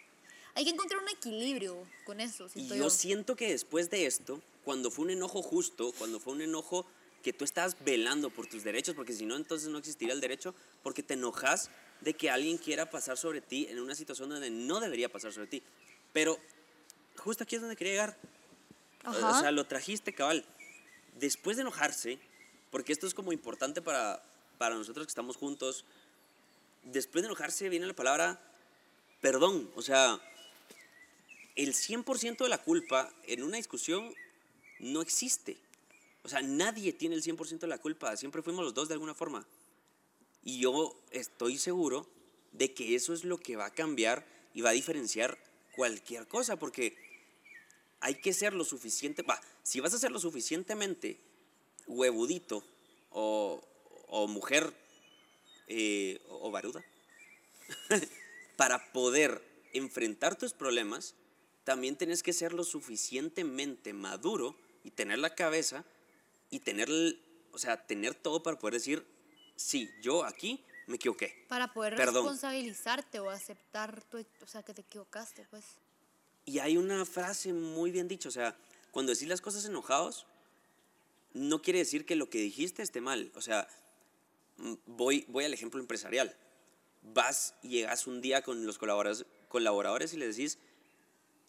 hay 0.55 0.65
que 0.65 0.71
encontrar 0.71 1.01
un 1.01 1.09
equilibrio 1.09 1.77
con 2.03 2.19
eso. 2.19 2.47
Y 2.55 2.67
yo, 2.67 2.89
siento 2.89 3.35
que 3.35 3.49
después 3.49 3.89
de 3.89 4.05
esto, 4.05 4.41
cuando 4.65 4.91
fue 4.91 5.05
un 5.05 5.11
enojo 5.11 5.41
justo, 5.41 5.93
cuando 5.97 6.19
fue 6.19 6.33
un 6.33 6.41
enojo 6.41 6.85
que 7.23 7.33
tú 7.33 7.45
estás 7.45 7.77
velando 7.83 8.29
por 8.29 8.47
tus 8.47 8.63
derechos, 8.63 8.95
porque 8.95 9.13
si 9.13 9.25
no, 9.25 9.35
entonces 9.35 9.69
no 9.69 9.77
existiría 9.77 10.13
el 10.13 10.21
derecho, 10.21 10.53
porque 10.83 11.03
te 11.03 11.13
enojas 11.13 11.69
de 12.01 12.13
que 12.13 12.29
alguien 12.29 12.57
quiera 12.57 12.89
pasar 12.89 13.17
sobre 13.17 13.41
ti 13.41 13.67
en 13.69 13.79
una 13.79 13.95
situación 13.95 14.29
donde 14.29 14.49
no 14.49 14.79
debería 14.79 15.09
pasar 15.09 15.31
sobre 15.31 15.47
ti. 15.47 15.63
Pero 16.13 16.37
justo 17.17 17.43
aquí 17.43 17.55
es 17.55 17.61
donde 17.61 17.75
quería 17.75 17.93
llegar. 17.93 18.17
O 19.05 19.13
sea, 19.13 19.51
lo 19.51 19.65
trajiste, 19.65 20.13
cabal. 20.13 20.45
Después 21.19 21.57
de 21.57 21.61
enojarse, 21.61 22.19
porque 22.69 22.93
esto 22.93 23.07
es 23.07 23.13
como 23.13 23.31
importante 23.31 23.81
para, 23.81 24.23
para 24.57 24.75
nosotros 24.75 25.05
que 25.05 25.11
estamos 25.11 25.37
juntos, 25.37 25.85
después 26.83 27.23
de 27.23 27.27
enojarse 27.27 27.69
viene 27.69 27.85
la 27.85 27.93
palabra 27.93 28.39
perdón. 29.21 29.69
O 29.75 29.81
sea, 29.81 30.19
el 31.55 31.73
100% 31.73 32.37
de 32.37 32.49
la 32.49 32.57
culpa 32.57 33.13
en 33.27 33.43
una 33.43 33.57
discusión 33.57 34.13
no 34.79 35.01
existe. 35.01 35.57
O 36.23 36.29
sea, 36.29 36.41
nadie 36.41 36.93
tiene 36.93 37.15
el 37.15 37.23
100% 37.23 37.59
de 37.59 37.67
la 37.67 37.77
culpa, 37.77 38.15
siempre 38.17 38.41
fuimos 38.41 38.65
los 38.65 38.73
dos 38.73 38.87
de 38.87 38.95
alguna 38.95 39.13
forma. 39.13 39.45
Y 40.43 40.59
yo 40.59 40.95
estoy 41.11 41.57
seguro 41.57 42.07
de 42.51 42.73
que 42.73 42.95
eso 42.95 43.13
es 43.13 43.23
lo 43.23 43.37
que 43.37 43.55
va 43.55 43.65
a 43.65 43.73
cambiar 43.73 44.25
y 44.53 44.61
va 44.61 44.71
a 44.71 44.73
diferenciar 44.73 45.37
cualquier 45.75 46.27
cosa, 46.27 46.57
porque 46.57 46.97
hay 47.99 48.15
que 48.15 48.33
ser 48.33 48.53
lo 48.53 48.65
suficiente, 48.65 49.21
va, 49.21 49.39
si 49.63 49.79
vas 49.79 49.93
a 49.93 49.99
ser 49.99 50.11
lo 50.11 50.19
suficientemente 50.19 51.19
huevudito 51.87 52.63
o, 53.11 53.61
mujer 54.27 54.73
eh, 55.67 56.19
o, 56.27 56.47
o 56.47 56.51
baruda, 56.51 56.83
para 58.57 58.91
poder 58.91 59.41
enfrentar 59.73 60.37
tus 60.37 60.53
problemas, 60.53 61.15
también 61.63 61.95
tienes 61.95 62.23
que 62.23 62.33
ser 62.33 62.53
lo 62.53 62.63
suficientemente 62.63 63.93
maduro 63.93 64.55
y 64.83 64.91
tener 64.91 65.19
la 65.19 65.35
cabeza 65.35 65.85
y 66.49 66.59
tener, 66.59 66.89
o 67.51 67.57
sea, 67.57 67.85
tener 67.85 68.15
todo 68.15 68.43
para 68.43 68.59
poder 68.59 68.73
decir, 68.73 69.05
sí, 69.61 69.89
yo 70.01 70.23
aquí 70.23 70.63
me 70.87 70.95
equivoqué. 70.95 71.45
Para 71.47 71.73
poder 71.73 71.95
responsabilizarte 71.95 73.19
o 73.19 73.29
aceptar 73.29 74.03
tu, 74.03 74.17
o 74.17 74.47
sea, 74.47 74.63
que 74.63 74.73
te 74.73 74.81
equivocaste, 74.81 75.45
pues. 75.49 75.63
Y 76.45 76.59
hay 76.59 76.77
una 76.77 77.05
frase 77.05 77.53
muy 77.53 77.91
bien 77.91 78.07
dicha, 78.07 78.29
o 78.29 78.31
sea, 78.31 78.57
cuando 78.91 79.13
decís 79.13 79.27
las 79.27 79.41
cosas 79.41 79.65
enojados, 79.65 80.25
no 81.33 81.61
quiere 81.61 81.79
decir 81.79 82.05
que 82.05 82.15
lo 82.15 82.29
que 82.29 82.39
dijiste 82.39 82.81
esté 82.81 83.01
mal. 83.01 83.31
O 83.35 83.41
sea, 83.41 83.67
mm, 84.57 84.73
voy, 84.85 85.25
voy 85.29 85.45
al 85.45 85.53
ejemplo 85.53 85.79
empresarial. 85.79 86.35
Vas 87.01 87.55
y 87.63 87.69
llegas 87.69 88.05
un 88.05 88.21
día 88.21 88.41
con 88.41 88.65
los 88.65 88.77
colaboradores, 88.77 89.25
colaboradores 89.47 90.13
y 90.13 90.17
les 90.17 90.35
decís, 90.35 90.57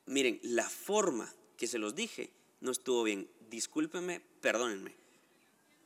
miren, 0.06 0.40
la 0.42 0.68
forma 0.68 1.32
que 1.56 1.66
se 1.66 1.78
los 1.78 1.94
dije 1.94 2.30
no 2.60 2.70
estuvo 2.70 3.02
bien. 3.02 3.28
Discúlpenme, 3.50 4.20
perdónenme. 4.40 4.94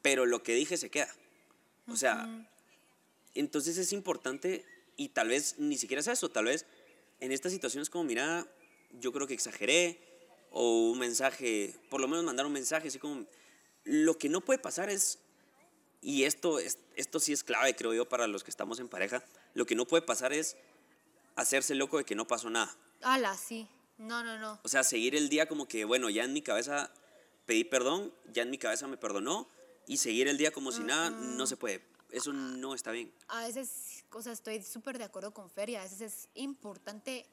Pero 0.02 0.26
lo 0.26 0.42
que 0.42 0.54
dije 0.54 0.76
se 0.76 0.90
queda. 0.90 1.12
O 1.88 1.96
sea, 1.96 2.28
entonces 3.34 3.78
es 3.78 3.92
importante 3.92 4.64
y 4.96 5.10
tal 5.10 5.28
vez 5.28 5.56
ni 5.58 5.76
siquiera 5.76 6.00
es 6.00 6.08
eso, 6.08 6.30
tal 6.30 6.46
vez 6.46 6.66
en 7.20 7.32
estas 7.32 7.52
situaciones 7.52 7.90
como, 7.90 8.04
mira, 8.04 8.46
yo 9.00 9.12
creo 9.12 9.26
que 9.26 9.34
exageré 9.34 10.00
o 10.50 10.90
un 10.90 10.98
mensaje, 10.98 11.74
por 11.90 12.00
lo 12.00 12.08
menos 12.08 12.24
mandar 12.24 12.46
un 12.46 12.52
mensaje 12.52 12.88
así 12.88 12.98
como, 12.98 13.26
lo 13.84 14.18
que 14.18 14.28
no 14.28 14.40
puede 14.40 14.58
pasar 14.58 14.90
es, 14.90 15.18
y 16.00 16.24
esto, 16.24 16.58
esto 16.58 17.20
sí 17.20 17.32
es 17.32 17.44
clave 17.44 17.74
creo 17.74 17.94
yo 17.94 18.08
para 18.08 18.26
los 18.26 18.42
que 18.42 18.50
estamos 18.50 18.80
en 18.80 18.88
pareja, 18.88 19.22
lo 19.54 19.66
que 19.66 19.74
no 19.74 19.86
puede 19.86 20.02
pasar 20.02 20.32
es 20.32 20.56
hacerse 21.36 21.74
loco 21.74 21.98
de 21.98 22.04
que 22.04 22.14
no 22.14 22.26
pasó 22.26 22.50
nada. 22.50 22.74
Ala, 23.02 23.36
sí. 23.36 23.68
No, 23.98 24.22
no, 24.24 24.38
no. 24.38 24.60
O 24.62 24.68
sea, 24.68 24.82
seguir 24.84 25.14
el 25.14 25.28
día 25.28 25.46
como 25.46 25.68
que, 25.68 25.84
bueno, 25.84 26.10
ya 26.10 26.24
en 26.24 26.32
mi 26.32 26.42
cabeza 26.42 26.90
pedí 27.46 27.64
perdón, 27.64 28.12
ya 28.32 28.42
en 28.42 28.50
mi 28.50 28.58
cabeza 28.58 28.86
me 28.88 28.96
perdonó, 28.96 29.48
y 29.86 29.96
seguir 29.96 30.28
el 30.28 30.38
día 30.38 30.50
como 30.50 30.72
si 30.72 30.82
nada, 30.82 31.10
no 31.10 31.46
se 31.46 31.56
puede. 31.56 31.82
Eso 32.10 32.32
no 32.32 32.74
está 32.74 32.92
bien. 32.92 33.12
A 33.28 33.46
veces, 33.46 34.04
o 34.12 34.22
sea, 34.22 34.32
estoy 34.32 34.62
súper 34.62 34.98
de 34.98 35.04
acuerdo 35.04 35.32
con 35.32 35.50
Feria, 35.50 35.80
a 35.80 35.84
veces 35.84 36.00
es 36.00 36.28
importante 36.34 37.26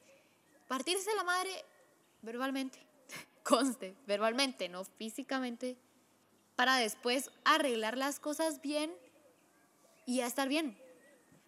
partirse 0.68 1.14
la 1.14 1.24
madre 1.24 1.50
verbalmente, 2.22 2.78
conste, 3.42 3.96
verbalmente, 4.06 4.68
no 4.68 4.84
físicamente, 4.84 5.76
para 6.56 6.76
después 6.76 7.30
arreglar 7.44 7.96
las 7.96 8.20
cosas 8.20 8.60
bien 8.60 8.92
y 10.06 10.16
ya 10.16 10.26
estar 10.26 10.48
bien. 10.48 10.78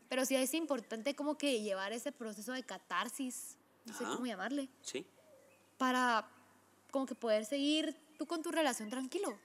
Pero 0.08 0.24
sí 0.24 0.36
es 0.36 0.54
importante 0.54 1.16
como 1.16 1.36
que 1.36 1.62
llevar 1.62 1.92
ese 1.92 2.12
proceso 2.12 2.52
de 2.52 2.62
catarsis 2.62 3.56
no 3.86 3.94
sé 3.94 4.04
cómo 4.04 4.26
llamarle. 4.26 4.68
Sí. 4.82 5.06
Para 5.78 6.28
como 6.90 7.06
que 7.06 7.14
poder 7.14 7.44
seguir 7.44 7.96
tú 8.18 8.26
con 8.26 8.42
tu 8.42 8.50
relación 8.50 8.90
tranquilo. 8.90 9.38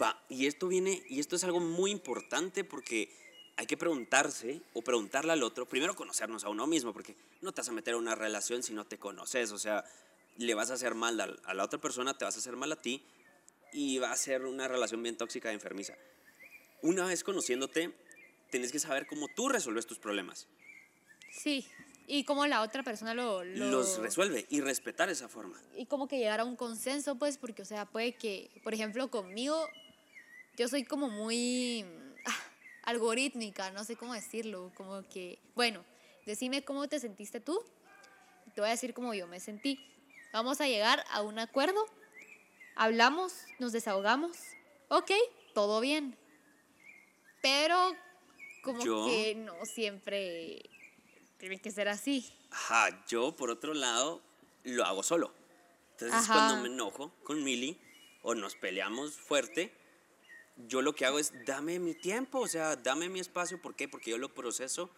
Va, 0.00 0.22
y 0.28 0.46
esto 0.46 0.68
viene, 0.68 1.02
y 1.08 1.18
esto 1.18 1.36
es 1.36 1.44
algo 1.44 1.60
muy 1.60 1.90
importante 1.90 2.62
porque 2.62 3.10
hay 3.56 3.66
que 3.66 3.76
preguntarse 3.76 4.62
o 4.72 4.82
preguntarle 4.82 5.32
al 5.32 5.42
otro, 5.42 5.66
primero 5.66 5.96
conocernos 5.96 6.44
a 6.44 6.48
uno 6.48 6.66
mismo, 6.66 6.92
porque 6.92 7.16
no 7.40 7.52
te 7.52 7.60
vas 7.60 7.68
a 7.68 7.72
meter 7.72 7.94
en 7.94 8.00
una 8.00 8.14
relación 8.14 8.62
si 8.62 8.72
no 8.72 8.86
te 8.86 8.98
conoces, 8.98 9.52
o 9.52 9.58
sea, 9.58 9.84
le 10.38 10.54
vas 10.54 10.70
a 10.70 10.74
hacer 10.74 10.94
mal 10.94 11.20
a, 11.20 11.54
la 11.54 11.64
otra 11.64 11.80
persona, 11.80 12.16
te 12.16 12.24
vas 12.24 12.36
a 12.36 12.38
hacer 12.38 12.56
mal 12.56 12.72
a 12.72 12.80
ti 12.80 13.04
y 13.72 13.98
va 13.98 14.12
a 14.12 14.16
ser 14.16 14.46
una 14.46 14.68
relación 14.68 15.02
bien 15.02 15.16
tóxica 15.16 15.50
y 15.50 15.54
enfermiza. 15.54 15.94
Una 16.82 17.04
vez 17.06 17.24
conociéndote, 17.24 17.92
tienes 18.50 18.72
que 18.72 18.78
saber 18.78 19.06
cómo 19.06 19.28
tú 19.28 19.48
resuelves 19.48 19.86
tus 19.86 19.98
problemas. 19.98 20.46
Sí, 21.30 21.66
y 22.10 22.24
cómo 22.24 22.44
la 22.48 22.62
otra 22.62 22.82
persona 22.82 23.14
lo, 23.14 23.44
los 23.44 23.98
resuelve 23.98 24.44
y 24.50 24.60
respetar 24.60 25.08
esa 25.08 25.28
forma. 25.28 25.62
Y 25.76 25.86
como 25.86 26.08
que 26.08 26.18
llegar 26.18 26.40
a 26.40 26.44
un 26.44 26.56
consenso, 26.56 27.14
pues, 27.14 27.38
porque, 27.38 27.62
o 27.62 27.64
sea, 27.64 27.86
puede 27.86 28.14
que, 28.14 28.50
por 28.64 28.74
ejemplo, 28.74 29.08
conmigo, 29.12 29.68
yo 30.56 30.66
soy 30.66 30.82
como 30.82 31.08
muy 31.08 31.84
ah, 32.26 32.36
algorítmica, 32.82 33.70
no 33.70 33.84
sé 33.84 33.94
cómo 33.94 34.12
decirlo, 34.12 34.72
como 34.76 35.08
que, 35.08 35.38
bueno, 35.54 35.84
decime 36.26 36.64
cómo 36.64 36.88
te 36.88 36.98
sentiste 36.98 37.38
tú, 37.38 37.62
te 38.56 38.60
voy 38.60 38.66
a 38.66 38.72
decir 38.72 38.92
cómo 38.92 39.14
yo 39.14 39.28
me 39.28 39.38
sentí. 39.38 39.78
Vamos 40.32 40.60
a 40.60 40.66
llegar 40.66 41.04
a 41.12 41.22
un 41.22 41.38
acuerdo, 41.38 41.86
hablamos, 42.74 43.34
nos 43.60 43.70
desahogamos, 43.70 44.36
ok, 44.88 45.12
todo 45.54 45.80
bien. 45.80 46.16
Pero 47.40 47.94
como 48.64 49.06
que 49.06 49.36
no 49.36 49.64
siempre 49.64 50.68
tiene 51.40 51.58
que 51.58 51.72
ser 51.72 51.88
así. 51.88 52.30
Ajá, 52.50 53.04
yo 53.08 53.34
por 53.34 53.50
otro 53.50 53.72
lado 53.72 54.20
lo 54.62 54.84
hago 54.84 55.02
solo. 55.02 55.32
Entonces 55.92 56.26
cuando 56.26 56.62
me 56.62 56.68
enojo 56.68 57.12
con 57.24 57.42
Mili 57.42 57.78
o 58.22 58.34
nos 58.34 58.54
peleamos 58.54 59.14
fuerte, 59.14 59.72
yo 60.68 60.82
lo 60.82 60.94
que 60.94 61.06
hago 61.06 61.18
es 61.18 61.32
dame 61.46 61.78
mi 61.78 61.94
tiempo, 61.94 62.40
o 62.40 62.46
sea, 62.46 62.76
dame 62.76 63.08
mi 63.08 63.20
espacio. 63.20 63.60
¿Por 63.60 63.74
qué? 63.74 63.88
Porque 63.88 64.10
yo 64.10 64.18
lo 64.18 64.28
proceso 64.34 64.90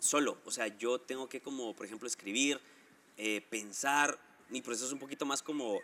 solo. 0.00 0.38
O 0.44 0.50
sea, 0.50 0.66
yo 0.66 1.00
tengo 1.00 1.28
que 1.28 1.40
como, 1.40 1.74
por 1.76 1.86
ejemplo, 1.86 2.08
escribir, 2.08 2.60
eh, 3.16 3.40
pensar. 3.48 4.18
Mi 4.48 4.62
proceso 4.62 4.86
es 4.86 4.92
un 4.92 4.98
poquito 4.98 5.26
más 5.26 5.42
como, 5.42 5.80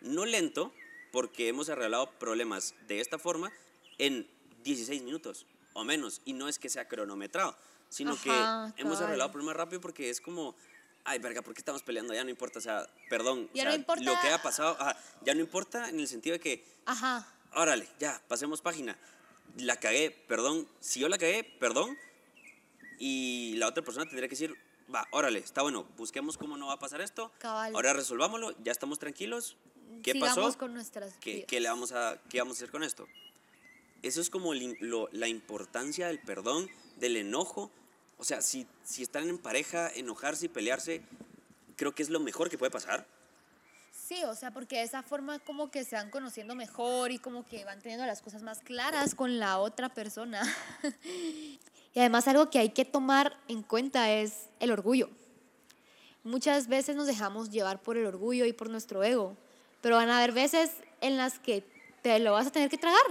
no 0.00 0.24
lento, 0.24 0.72
porque 1.12 1.48
hemos 1.48 1.68
arreglado 1.68 2.10
problemas 2.18 2.74
de 2.88 3.00
esta 3.00 3.18
forma 3.18 3.52
en 3.98 4.26
16 4.64 5.02
minutos 5.02 5.46
o 5.74 5.84
menos. 5.84 6.22
Y 6.24 6.32
no 6.32 6.48
es 6.48 6.58
que 6.58 6.70
sea 6.70 6.88
cronometrado 6.88 7.56
sino 7.92 8.16
que 8.16 8.30
hemos 8.78 9.00
arreglado 9.02 9.26
el 9.26 9.32
problema 9.32 9.52
rápido 9.52 9.80
porque 9.80 10.08
es 10.08 10.20
como, 10.20 10.56
ay, 11.04 11.18
verga, 11.18 11.42
¿por 11.42 11.52
qué 11.52 11.60
estamos 11.60 11.82
peleando? 11.82 12.14
Ya 12.14 12.24
no 12.24 12.30
importa, 12.30 12.58
o 12.58 12.62
sea, 12.62 12.88
perdón, 13.10 13.50
ya 13.52 13.64
no 13.64 13.74
importa. 13.74 14.02
lo 14.02 14.18
que 14.18 14.28
ha 14.30 14.40
pasado, 14.40 14.78
ya 15.20 15.34
no 15.34 15.40
importa 15.40 15.90
en 15.90 16.00
el 16.00 16.08
sentido 16.08 16.32
de 16.32 16.40
que, 16.40 16.64
ajá. 16.86 17.28
órale, 17.54 17.86
ya, 18.00 18.22
pasemos 18.28 18.62
página. 18.62 18.96
la 19.58 19.76
cagué, 19.76 20.10
perdón. 20.10 20.66
Si 20.80 21.00
yo 21.00 21.08
la 21.10 21.18
cagué, 21.18 21.44
perdón. 21.60 21.98
Y 22.98 23.56
la 23.56 23.68
otra 23.68 23.84
persona 23.84 24.06
tendría 24.06 24.26
que 24.26 24.36
decir, 24.36 24.56
va, 24.92 25.06
órale, 25.10 25.40
está 25.40 25.60
bueno, 25.60 25.84
busquemos 25.98 26.38
cómo 26.38 26.56
no 26.56 26.68
va 26.68 26.74
a 26.74 26.78
pasar 26.78 27.02
esto. 27.02 27.30
Ahora 27.42 27.92
resolvámoslo, 27.92 28.54
ya 28.62 28.72
estamos 28.72 28.98
tranquilos. 28.98 29.58
¿Qué 30.02 30.14
pasó? 30.14 30.56
con 30.56 30.72
nuestras 30.72 31.12
¿Qué, 31.20 31.44
¿Qué, 31.44 31.60
le 31.60 31.68
vamos 31.68 31.92
a, 31.92 32.18
¿Qué 32.30 32.38
vamos 32.38 32.56
a 32.56 32.58
hacer 32.58 32.70
con 32.70 32.82
esto? 32.82 33.06
Eso 34.02 34.20
es 34.20 34.30
como 34.30 34.54
la 34.54 35.28
importancia 35.28 36.08
del 36.08 36.18
perdón, 36.20 36.68
del 36.96 37.16
enojo. 37.16 37.70
O 38.22 38.24
sea, 38.24 38.40
si, 38.40 38.68
si 38.84 39.02
están 39.02 39.28
en 39.28 39.36
pareja, 39.36 39.90
enojarse 39.96 40.46
y 40.46 40.48
pelearse, 40.48 41.02
creo 41.74 41.92
que 41.92 42.04
es 42.04 42.08
lo 42.08 42.20
mejor 42.20 42.48
que 42.48 42.56
puede 42.56 42.70
pasar. 42.70 43.04
Sí, 43.90 44.22
o 44.22 44.36
sea, 44.36 44.52
porque 44.52 44.76
de 44.76 44.84
esa 44.84 45.02
forma 45.02 45.40
como 45.40 45.72
que 45.72 45.82
se 45.82 45.96
van 45.96 46.08
conociendo 46.08 46.54
mejor 46.54 47.10
y 47.10 47.18
como 47.18 47.44
que 47.44 47.64
van 47.64 47.80
teniendo 47.80 48.06
las 48.06 48.22
cosas 48.22 48.44
más 48.44 48.60
claras 48.60 49.16
con 49.16 49.40
la 49.40 49.58
otra 49.58 49.88
persona. 49.88 50.40
y 51.04 51.98
además 51.98 52.28
algo 52.28 52.48
que 52.48 52.60
hay 52.60 52.68
que 52.68 52.84
tomar 52.84 53.36
en 53.48 53.64
cuenta 53.64 54.12
es 54.12 54.46
el 54.60 54.70
orgullo. 54.70 55.10
Muchas 56.22 56.68
veces 56.68 56.94
nos 56.94 57.08
dejamos 57.08 57.50
llevar 57.50 57.82
por 57.82 57.96
el 57.96 58.06
orgullo 58.06 58.44
y 58.44 58.52
por 58.52 58.70
nuestro 58.70 59.02
ego, 59.02 59.36
pero 59.80 59.96
van 59.96 60.10
a 60.10 60.18
haber 60.18 60.30
veces 60.30 60.70
en 61.00 61.16
las 61.16 61.40
que 61.40 61.64
te 62.02 62.20
lo 62.20 62.34
vas 62.34 62.46
a 62.46 62.52
tener 62.52 62.70
que 62.70 62.78
tragar. 62.78 63.02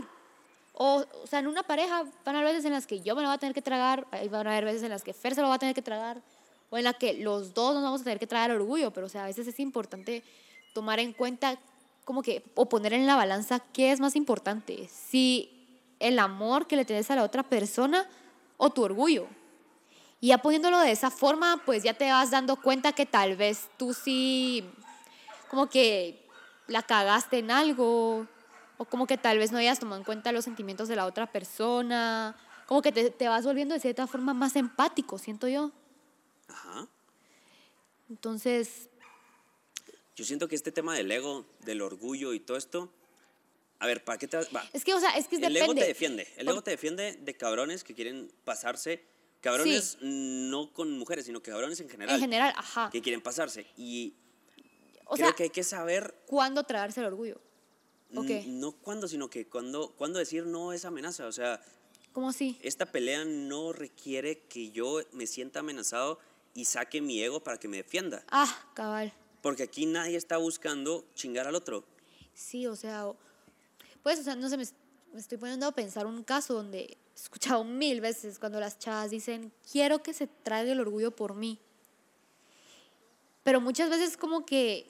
O, 0.74 1.06
o 1.24 1.28
sea, 1.28 1.40
en 1.40 1.48
una 1.48 1.64
pareja 1.64 2.06
van 2.26 2.36
a 2.36 2.40
haber 2.40 2.54
veces 2.54 2.66
en 2.66 2.72
las 2.72 2.88
que 2.88 3.02
yo 3.02 3.16
me 3.16 3.22
lo 3.22 3.28
voy 3.28 3.36
a 3.36 3.40
tener 3.40 3.54
que 3.54 3.62
tragar, 3.62 4.08
van 4.30 4.48
a 4.48 4.52
haber 4.52 4.66
veces 4.66 4.84
en 4.84 4.90
las 4.90 5.04
que 5.04 5.14
Fer 5.14 5.36
se 5.36 5.42
lo 5.42 5.50
va 5.50 5.56
a 5.56 5.60
tener 5.60 5.76
que 5.76 5.82
tragar, 5.82 6.22
o 6.70 6.78
en 6.78 6.86
las 6.86 6.96
que 6.96 7.14
los 7.14 7.54
dos 7.54 7.74
nos 7.74 7.84
vamos 7.84 8.02
a 8.02 8.04
tener 8.06 8.20
que 8.20 8.28
tragar 8.28 8.52
orgullo, 8.52 8.92
pero 8.92 9.08
o 9.08 9.10
sea, 9.10 9.24
a 9.24 9.28
veces 9.28 9.48
es 9.48 9.60
importante 9.60 10.24
tomar 10.74 11.00
en 11.00 11.14
cuenta 11.14 11.60
como 12.06 12.24
que, 12.24 12.44
o 12.56 12.68
poner 12.68 12.94
en 12.94 13.06
la 13.06 13.16
balanza 13.16 13.60
qué 13.74 13.92
es 13.92 14.00
más 14.00 14.16
importante, 14.16 14.88
si 14.88 15.62
el 16.00 16.18
amor 16.20 16.68
que 16.68 16.76
le 16.76 16.86
tienes 16.86 17.12
a 17.12 17.16
la 17.16 17.24
otra 17.24 17.44
persona 17.44 18.08
o 18.58 18.70
tu 18.70 18.84
orgullo. 18.84 19.28
Y 20.20 20.28
ya 20.28 20.38
poniéndolo 20.38 20.80
de 20.80 20.92
esa 20.92 21.10
forma, 21.10 21.62
pues 21.66 21.84
ya 21.84 21.94
te 21.94 22.12
vas 22.12 22.32
dando 22.32 22.56
cuenta 22.56 22.94
que 22.94 23.06
tal 23.06 23.36
vez 23.36 23.70
tú 23.78 23.94
sí, 23.94 24.70
como 25.50 25.68
que 25.68 26.28
la 26.68 26.84
cagaste 26.84 27.40
en 27.40 27.52
algo, 27.52 28.28
o 28.82 28.86
como 28.86 29.06
que 29.06 29.16
tal 29.16 29.38
vez 29.38 29.52
no 29.52 29.60
hayas 29.60 29.78
tomado 29.78 30.00
en 30.00 30.04
cuenta 30.04 30.32
los 30.32 30.44
sentimientos 30.44 30.88
de 30.88 30.96
la 30.96 31.06
otra 31.06 31.32
persona, 31.32 32.36
como 32.66 32.82
que 32.82 32.92
te, 32.92 33.12
te 33.12 33.28
vas 33.28 33.46
volviendo 33.46 33.76
de 33.76 33.80
cierta 33.80 34.08
forma 34.08 34.34
más 34.34 34.56
empático, 34.56 35.20
siento 35.20 35.48
yo. 35.48 35.72
Ajá. 36.48 36.88
Entonces, 38.10 38.90
yo 40.16 40.26
siento 40.26 40.48
que 40.48 40.56
este 40.56 40.72
tema 40.72 40.96
del 40.96 41.12
ego, 41.12 41.46
del 41.60 41.84
orgullo 41.84 42.34
y 42.34 42.40
todo 42.40 42.58
esto, 42.58 42.92
a 43.78 43.86
ver, 43.86 44.04
¿para 44.04 44.18
qué 44.18 44.28
te 44.28 44.38
va? 44.38 44.68
Es 44.74 44.84
que, 44.84 44.96
o 44.96 45.00
sea, 45.00 45.12
es 45.12 45.28
que 45.28 45.36
El 45.36 45.56
ego 45.56 45.76
te 45.76 45.86
defiende. 45.86 46.28
El 46.38 46.48
ego 46.48 46.64
te 46.64 46.72
defiende 46.72 47.14
de 47.22 47.38
cabrones 47.38 47.84
que 47.84 47.94
quieren 47.94 48.34
pasarse. 48.44 49.06
Cabrones 49.42 50.00
no 50.02 50.74
con 50.74 50.98
mujeres, 50.98 51.26
sino 51.26 51.44
que 51.44 51.52
cabrones 51.52 51.80
en 51.80 51.90
general. 51.90 52.16
En 52.16 52.22
general, 52.22 52.54
ajá. 52.58 52.90
Que 52.92 53.02
quieren 53.02 53.22
pasarse. 53.22 53.68
Y 53.78 54.16
creo 55.14 55.36
que 55.36 55.44
hay 55.44 55.50
que 55.52 55.64
saber. 55.64 56.16
¿Cuándo 56.26 56.64
traerse 56.64 57.00
el 57.02 57.06
orgullo? 57.06 57.40
Okay. 58.16 58.46
No 58.48 58.74
cuándo, 58.74 59.08
sino 59.08 59.30
que 59.30 59.46
cuándo, 59.46 59.94
cuando 59.98 60.20
decir 60.20 60.46
no 60.46 60.74
es 60.74 60.86
amenaza. 60.86 61.28
O 61.28 61.32
sea. 61.32 61.62
¿Cómo 62.12 62.30
así? 62.30 62.60
Esta 62.62 62.86
pelea 62.86 63.24
no 63.24 63.72
requiere 63.72 64.40
que 64.40 64.72
yo 64.72 65.02
me 65.14 65.28
sienta 65.28 65.60
amenazado 65.60 66.20
y 66.54 66.66
saque 66.66 67.00
mi 67.02 67.22
ego 67.22 67.42
para 67.42 67.58
que 67.58 67.68
me 67.68 67.78
defienda. 67.78 68.24
Ah, 68.30 68.70
cabal. 68.74 69.14
Porque 69.42 69.64
aquí 69.64 69.86
nadie 69.86 70.18
está 70.18 70.38
buscando 70.38 71.06
chingar 71.16 71.48
al 71.48 71.56
otro. 71.56 71.86
Sí, 72.34 72.68
o 72.68 72.76
sea, 72.76 73.06
pues, 74.04 74.20
o 74.20 74.24
sea, 74.24 74.36
no 74.36 74.50
sé, 74.50 74.58
me, 74.58 74.66
estoy 75.16 75.38
poniendo 75.38 75.66
a 75.66 75.72
pensar 75.72 76.06
un 76.06 76.24
caso 76.24 76.54
donde 76.54 76.80
he 76.82 76.98
escuchado 77.16 77.64
mil 77.64 78.02
veces 78.02 78.40
cuando 78.40 78.60
las 78.60 78.78
chavas 78.78 79.12
dicen, 79.12 79.52
quiero 79.72 80.04
que 80.04 80.14
se 80.14 80.28
traiga 80.28 80.72
el 80.72 80.80
orgullo 80.80 81.12
por 81.12 81.34
mí. 81.34 81.60
Pero 83.44 83.62
muchas 83.62 83.90
veces 83.90 84.18
como 84.18 84.46
que 84.46 84.86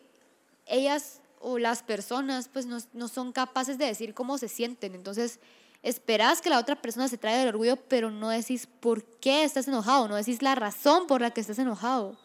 ellas 0.65 1.20
o 1.41 1.57
las 1.57 1.83
personas 1.83 2.49
pues 2.51 2.65
no, 2.65 2.77
no 2.93 3.07
son 3.07 3.31
capaces 3.31 3.77
de 3.77 3.85
decir 3.85 4.13
cómo 4.13 4.37
se 4.37 4.47
sienten. 4.47 4.95
Entonces, 4.95 5.39
esperas 5.83 6.41
que 6.41 6.49
la 6.49 6.59
otra 6.59 6.81
persona 6.81 7.07
se 7.07 7.17
traiga 7.17 7.41
el 7.41 7.49
orgullo, 7.49 7.75
pero 7.75 8.11
no 8.11 8.29
decís 8.29 8.67
por 8.79 9.03
qué 9.03 9.43
estás 9.43 9.67
enojado, 9.67 10.07
no 10.07 10.15
decís 10.15 10.41
la 10.41 10.55
razón 10.55 11.07
por 11.07 11.21
la 11.21 11.31
que 11.31 11.41
estás 11.41 11.59
enojado. 11.59 12.17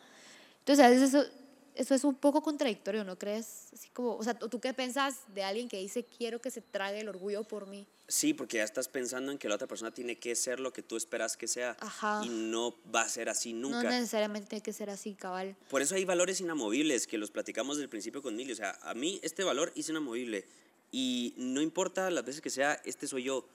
Entonces, 0.61 0.85
a 0.85 0.89
veces 0.89 1.15
eso 1.15 1.31
eso 1.77 1.95
es 1.95 2.05
un 2.05 2.15
poco 2.15 2.43
contradictorio, 2.43 3.05
¿no 3.05 3.19
crees? 3.19 3.69
Así 3.73 3.91
como, 3.91 4.17
o 4.17 4.23
sea, 4.23 4.35
¿tú 4.35 4.59
qué 4.61 4.73
pensás 4.73 5.17
de 5.35 5.45
alguien 5.45 5.69
que 5.69 5.77
dice 5.77 6.05
quiero 6.05 6.41
que 6.41 6.51
se 6.51 6.63
trague 6.63 7.01
el 7.01 7.09
orgullo 7.09 7.45
por 7.45 7.67
mí? 7.67 7.87
Sí, 8.09 8.35
porque 8.35 8.59
ya 8.59 8.65
estás 8.65 8.87
pensando 8.87 9.33
en 9.33 9.39
que 9.39 9.49
la 9.49 9.57
otra 9.57 9.67
persona 9.67 9.93
tiene 9.93 10.17
que 10.17 10.37
ser 10.37 10.61
lo 10.61 10.73
que 10.73 10.83
tú 10.83 10.97
esperas 10.97 11.37
que 11.37 11.49
sea. 11.49 11.77
Ajá. 11.81 12.23
Y 12.25 12.29
no 12.29 12.75
va 12.95 13.03
a 13.03 13.09
ser 13.09 13.29
así 13.29 13.53
nunca. 13.53 13.83
No 13.83 13.91
necesariamente 13.91 14.49
tiene 14.49 14.63
que 14.63 14.73
ser 14.73 14.91
así, 14.91 15.15
cabal. 15.15 15.57
Por 15.69 15.83
eso 15.83 15.97
hay 15.97 16.05
valores 16.05 16.41
inamovibles 16.41 17.09
que 17.09 17.19
los 17.19 17.33
platicamos 17.33 17.79
del 17.79 17.89
principio 17.89 18.23
con 18.23 18.37
Mili. 18.37 18.53
O 18.53 18.57
sea, 18.57 18.79
a 18.83 18.95
mí 18.95 19.19
este 19.23 19.43
valor 19.43 19.73
es 19.75 19.89
inamovible. 19.89 20.47
Y 20.93 21.35
no 21.37 21.61
importa 21.61 22.09
las 22.11 22.25
veces 22.25 22.41
que 22.41 22.51
sea, 22.51 22.81
este 22.85 23.09
soy 23.09 23.25
yo. 23.25 23.49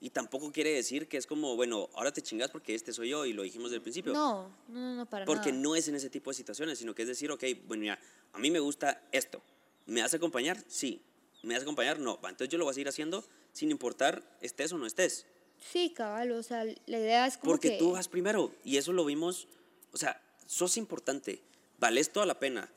Y 0.00 0.08
tampoco 0.08 0.50
quiere 0.50 0.72
decir 0.72 1.06
que 1.06 1.18
es 1.18 1.26
como, 1.26 1.54
bueno, 1.56 1.90
ahora 1.92 2.10
te 2.10 2.22
chingas 2.22 2.50
porque 2.50 2.74
este 2.74 2.94
soy 2.94 3.10
yo 3.10 3.26
y 3.26 3.34
lo 3.34 3.42
dijimos 3.42 3.70
del 3.70 3.82
principio. 3.82 4.14
No, 4.14 4.50
no, 4.68 4.94
no, 4.94 5.04
para 5.04 5.26
Porque 5.26 5.52
no 5.52 5.76
es 5.76 5.88
en 5.88 5.94
ese 5.94 6.08
tipo 6.08 6.30
de 6.30 6.36
situaciones, 6.36 6.78
sino 6.78 6.94
que 6.94 7.02
es 7.02 7.08
decir, 7.08 7.30
ok, 7.30 7.44
bueno, 7.66 7.84
ya, 7.84 7.98
a 8.32 8.38
mí 8.38 8.50
me 8.50 8.60
gusta 8.60 9.02
esto. 9.12 9.42
¿Me 9.84 10.00
vas 10.00 10.14
a 10.14 10.16
acompañar? 10.16 10.56
Sí. 10.68 11.02
¿Me 11.42 11.52
vas 11.52 11.60
a 11.60 11.64
acompañar? 11.64 11.98
No. 11.98 12.14
Entonces 12.22 12.48
yo 12.48 12.56
lo 12.56 12.64
voy 12.64 12.70
a 12.70 12.74
seguir 12.74 12.88
haciendo 12.88 13.22
sin 13.52 13.70
importar 13.70 14.22
estés 14.40 14.72
o 14.72 14.78
no 14.78 14.86
estés. 14.86 15.26
Sí, 15.72 15.92
cabal, 15.94 16.32
o 16.32 16.42
sea, 16.42 16.64
la 16.64 16.98
idea 16.98 17.26
es 17.26 17.36
como 17.36 17.52
Porque 17.52 17.72
tú 17.72 17.92
vas 17.92 18.08
primero 18.08 18.52
y 18.64 18.78
eso 18.78 18.92
lo 18.92 19.04
vimos, 19.04 19.46
o 19.92 19.98
sea, 19.98 20.20
sos 20.46 20.76
importante, 20.76 21.42
vales 21.78 22.10
toda 22.10 22.26
la 22.26 22.38
pena, 22.38 22.70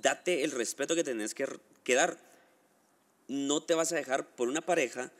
date 0.00 0.44
el 0.44 0.50
respeto 0.50 0.94
que 0.94 1.04
tenés 1.04 1.34
que, 1.34 1.46
que 1.84 1.94
dar. 1.94 2.18
No 3.28 3.62
te 3.62 3.74
vas 3.74 3.92
a 3.92 3.96
dejar 3.96 4.26
por 4.28 4.48
una 4.48 4.60
pareja 4.60 5.12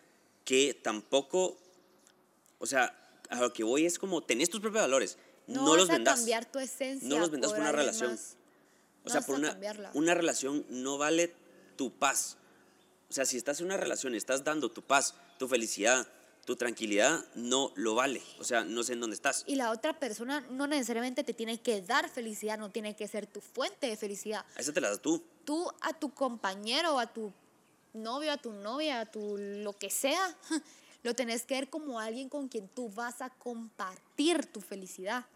que 0.44 0.74
tampoco, 0.74 1.58
o 2.58 2.66
sea, 2.66 2.96
a 3.28 3.40
lo 3.40 3.52
que 3.52 3.64
voy 3.64 3.84
es 3.84 3.98
como, 3.98 4.22
tenés 4.22 4.48
tus 4.48 4.60
propios 4.60 4.82
valores, 4.82 5.18
no, 5.46 5.64
no 5.64 5.76
los 5.76 5.88
vendas. 5.88 6.16
cambiar 6.16 6.44
tu 6.46 6.58
esencia. 6.58 7.08
No 7.08 7.18
los 7.18 7.30
vendas 7.30 7.52
por, 7.52 7.60
una 7.60 7.72
relación. 7.72 8.18
O 9.04 9.10
sea, 9.10 9.20
por 9.20 9.36
una, 9.36 9.58
una 9.94 10.14
relación 10.14 10.64
no 10.68 10.98
vale 10.98 11.32
tu 11.76 11.92
paz. 11.92 12.36
O 13.08 13.12
sea, 13.12 13.24
si 13.24 13.36
estás 13.36 13.60
en 13.60 13.66
una 13.66 13.76
relación 13.76 14.14
y 14.14 14.16
estás 14.16 14.44
dando 14.44 14.70
tu 14.70 14.82
paz, 14.82 15.14
tu 15.38 15.48
felicidad, 15.48 16.06
tu 16.44 16.56
tranquilidad, 16.56 17.24
no 17.34 17.72
lo 17.74 17.94
vale. 17.94 18.22
O 18.38 18.44
sea, 18.44 18.64
no 18.64 18.82
sé 18.82 18.94
en 18.94 19.00
dónde 19.00 19.14
estás. 19.14 19.44
Y 19.46 19.56
la 19.56 19.70
otra 19.70 19.98
persona 19.98 20.40
no 20.50 20.66
necesariamente 20.66 21.24
te 21.24 21.34
tiene 21.34 21.60
que 21.60 21.82
dar 21.82 22.08
felicidad, 22.08 22.56
no 22.56 22.70
tiene 22.70 22.94
que 22.94 23.06
ser 23.08 23.26
tu 23.26 23.40
fuente 23.40 23.88
de 23.88 23.96
felicidad. 23.96 24.44
Esa 24.56 24.72
te 24.72 24.80
la 24.80 24.90
das 24.90 25.00
tú. 25.00 25.22
Tú 25.44 25.70
a 25.80 25.92
tu 25.92 26.14
compañero, 26.14 26.98
a 26.98 27.12
tu 27.12 27.32
novio, 27.92 28.32
a 28.32 28.36
tu 28.36 28.52
novia, 28.52 29.00
a 29.00 29.06
tu 29.06 29.36
lo 29.36 29.72
que 29.72 29.90
sea, 29.90 30.36
lo 31.02 31.14
tenés 31.14 31.44
que 31.44 31.54
ver 31.54 31.68
como 31.68 31.98
alguien 31.98 32.28
con 32.28 32.48
quien 32.48 32.68
tú 32.68 32.88
vas 32.90 33.20
a 33.22 33.30
compartir 33.30 34.46
tu 34.46 34.60
felicidad. 34.60 35.26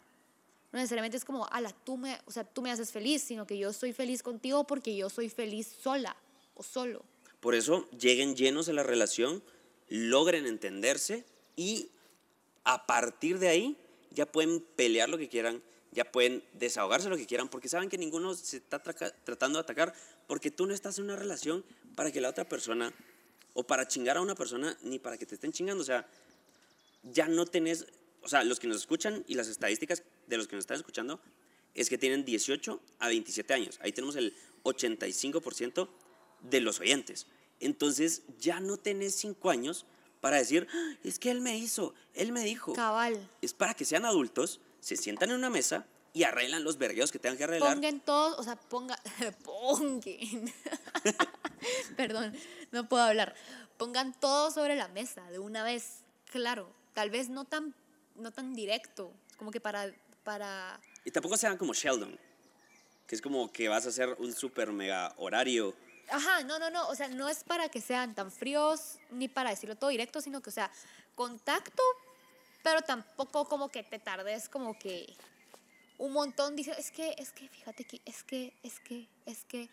No 0.73 0.79
necesariamente 0.79 1.17
es 1.17 1.25
como, 1.25 1.49
ala, 1.51 1.75
tú 1.85 1.97
me, 1.97 2.21
o 2.27 2.31
sea, 2.31 2.45
tú 2.45 2.63
me 2.63 2.71
haces 2.71 2.93
feliz, 2.93 3.23
sino 3.23 3.47
que 3.47 3.59
yo 3.59 3.73
soy 3.73 3.93
feliz 3.93 4.23
contigo 4.23 4.65
porque 4.65 4.95
yo 4.95 5.11
soy 5.11 5.29
feliz 5.29 5.67
sola 5.83 6.17
o 6.55 6.63
solo. 6.63 7.03
Por 7.41 7.55
eso 7.55 7.89
lleguen 7.91 8.37
llenos 8.37 8.69
a 8.69 8.73
la 8.73 8.83
relación, 8.83 9.43
logren 9.89 10.47
entenderse 10.47 11.25
y 11.57 11.89
a 12.65 12.87
partir 12.87 13.39
de 13.39 13.49
ahí 13.49 13.77
ya 14.11 14.27
pueden 14.27 14.61
pelear 14.77 15.09
lo 15.09 15.19
que 15.19 15.29
quieran, 15.29 15.63
ya 15.93 16.11
pueden 16.11 16.45
desahogarse 16.53 17.09
lo 17.09 17.17
que 17.17 17.27
quieran, 17.27 17.49
porque 17.49 17.69
saben 17.69 17.89
que 17.89 17.99
ninguno 17.99 18.35
se 18.35 18.59
está 18.59 18.81
tratando 18.81 19.59
de 19.59 19.63
atacar, 19.63 19.95
porque 20.27 20.51
tú 20.51 20.67
no 20.67 20.75
estás 20.75 20.99
en 20.99 21.05
una 21.05 21.17
relación 21.17 21.65
para 21.97 22.13
que 22.13 22.21
la 22.21 22.29
otra 22.29 22.49
persona, 22.49 22.93
o 23.55 23.65
para 23.65 23.89
chingar 23.89 24.17
a 24.17 24.21
una 24.21 24.35
persona, 24.35 24.77
ni 24.83 24.99
para 24.99 25.19
que 25.19 25.27
te 25.27 25.35
estén 25.35 25.53
chingando. 25.53 25.83
O 25.83 25.87
sea, 25.87 26.09
ya 27.03 27.27
no 27.27 27.47
tenés, 27.47 27.87
o 28.23 28.29
sea, 28.29 28.45
los 28.45 28.61
que 28.61 28.69
nos 28.69 28.77
escuchan 28.77 29.25
y 29.27 29.35
las 29.35 29.49
estadísticas 29.49 30.03
de 30.27 30.37
los 30.37 30.47
que 30.47 30.57
nos 30.57 30.63
están 30.63 30.77
escuchando 30.77 31.21
es 31.75 31.89
que 31.89 31.99
tienen 31.99 32.25
18 32.25 32.81
a 32.99 33.09
27 33.09 33.55
años. 33.55 33.79
Ahí 33.83 33.93
tenemos 33.93 34.17
el 34.17 34.35
85% 34.65 35.89
de 36.43 36.61
los 36.61 36.81
oyentes. 36.81 37.27
Entonces 37.61 38.23
ya 38.39 38.61
no 38.61 38.77
tenés 38.77 39.15
5 39.17 39.51
años 39.51 39.87
para 40.21 40.37
decir, 40.37 40.67
ah, 40.73 40.95
es 41.05 41.19
que 41.19 41.31
él 41.31 41.41
me 41.41 41.57
hizo, 41.57 41.95
él 42.15 42.33
me 42.33 42.43
dijo. 42.45 42.73
Cabal. 42.75 43.29
Es 43.43 43.55
para 43.55 43.75
que 43.75 43.85
sean 43.85 44.05
adultos, 44.05 44.61
se 44.81 44.97
sientan 44.97 45.31
en 45.31 45.37
una 45.37 45.51
mesa 45.51 45.87
y 46.13 46.25
arreglan 46.25 46.65
los 46.65 46.79
vergueos 46.79 47.13
que 47.13 47.19
tengan 47.19 47.39
que 47.39 47.45
arreglar. 47.45 47.75
Pongan 47.75 48.01
todos, 48.01 48.39
o 48.39 48.43
sea, 48.43 48.57
pongan, 48.69 48.99
pongan. 49.45 50.53
Perdón, 51.97 52.35
no 52.73 52.89
puedo 52.89 53.03
hablar. 53.03 53.35
Pongan 53.77 54.19
todo 54.19 54.51
sobre 54.51 54.77
la 54.77 54.89
mesa 54.89 55.31
de 55.31 55.39
una 55.39 55.63
vez, 55.63 56.01
claro. 56.31 56.71
Tal 56.95 57.11
vez 57.11 57.29
no 57.29 57.45
tan, 57.45 57.75
no 58.17 58.31
tan 58.31 58.55
directo, 58.55 59.13
como 59.37 59.51
que 59.51 59.61
para, 59.61 59.95
para... 60.25 60.81
Y 61.05 61.11
tampoco 61.11 61.37
sean 61.37 61.57
como 61.57 61.73
Sheldon, 61.73 62.19
que 63.07 63.15
es 63.15 63.23
como 63.23 63.51
que 63.53 63.69
vas 63.69 63.87
a 63.87 63.91
hacer 63.91 64.17
un 64.19 64.33
super 64.35 64.73
mega 64.73 65.15
horario 65.17 65.75
Ajá, 66.11 66.43
no, 66.45 66.59
no, 66.59 66.71
no, 66.71 66.89
o 66.89 66.95
sea, 66.95 67.09
no 67.09 67.29
es 67.29 67.45
para 67.45 67.69
que 67.69 67.81
sean 67.81 68.15
tan 68.15 68.31
fríos 68.33 68.99
ni 69.11 69.29
para 69.29 69.51
decirlo 69.51 69.77
todo 69.77 69.91
directo, 69.91 70.21
sino 70.21 70.41
que, 70.41 70.51
o 70.51 70.53
sea, 70.53 70.71
contacto, 71.15 71.83
pero 72.63 72.83
tampoco 72.83 73.47
como 73.49 73.69
que 73.69 73.83
te 73.83 73.99
tardes 73.99 74.49
como 74.49 74.79
que 74.79 75.15
un 75.99 76.13
montón 76.13 76.57
dice, 76.57 76.75
es 76.79 76.91
que, 76.91 77.15
es 77.19 77.31
que, 77.31 77.49
fíjate 77.49 77.85
que, 77.85 78.01
es 78.05 78.23
que, 78.25 78.53
es 78.63 78.81
que, 78.81 79.07
es 79.27 79.45
que, 79.45 79.69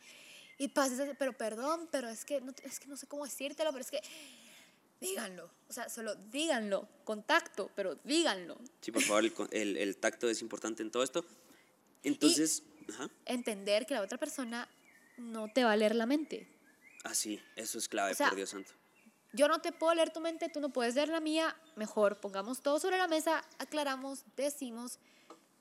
y 0.57 0.67
pases, 0.67 1.15
pero 1.17 1.33
perdón, 1.33 1.87
pero 1.91 2.09
es 2.09 2.25
que, 2.25 2.41
no, 2.41 2.53
es 2.63 2.79
que 2.79 2.87
no 2.87 2.97
sé 2.97 3.07
cómo 3.07 3.25
decírtelo, 3.25 3.71
pero 3.71 3.81
es 3.81 3.91
que, 3.91 4.01
díganlo, 4.99 5.49
o 5.69 5.73
sea, 5.73 5.89
solo 5.89 6.15
díganlo, 6.15 6.87
contacto, 7.03 7.71
pero 7.75 7.95
díganlo. 8.03 8.57
Sí, 8.81 8.91
por 8.91 9.01
favor, 9.01 9.23
el, 9.51 9.77
el, 9.77 9.97
tacto 9.97 10.29
es 10.29 10.41
importante 10.41 10.83
en 10.83 10.91
todo 10.91 11.03
esto. 11.03 11.25
Entonces, 12.03 12.63
entender 13.25 13.85
que 13.85 13.93
la 13.93 14.01
otra 14.01 14.17
persona 14.17 14.67
no 15.17 15.51
te 15.51 15.63
va 15.63 15.73
a 15.73 15.77
leer 15.77 15.95
la 15.95 16.05
mente. 16.05 16.47
Ah, 17.03 17.13
sí, 17.13 17.41
eso 17.55 17.77
es 17.77 17.87
clave, 17.87 18.15
por 18.15 18.35
Dios 18.35 18.49
santo. 18.49 18.71
Yo 19.33 19.47
no 19.47 19.59
te 19.59 19.71
puedo 19.71 19.93
leer 19.93 20.11
tu 20.11 20.19
mente, 20.19 20.49
tú 20.49 20.59
no 20.59 20.69
puedes 20.69 20.95
leer 20.95 21.09
la 21.09 21.19
mía. 21.19 21.55
Mejor 21.75 22.19
pongamos 22.19 22.61
todo 22.61 22.79
sobre 22.79 22.97
la 22.97 23.07
mesa, 23.07 23.43
aclaramos, 23.59 24.23
decimos, 24.35 24.99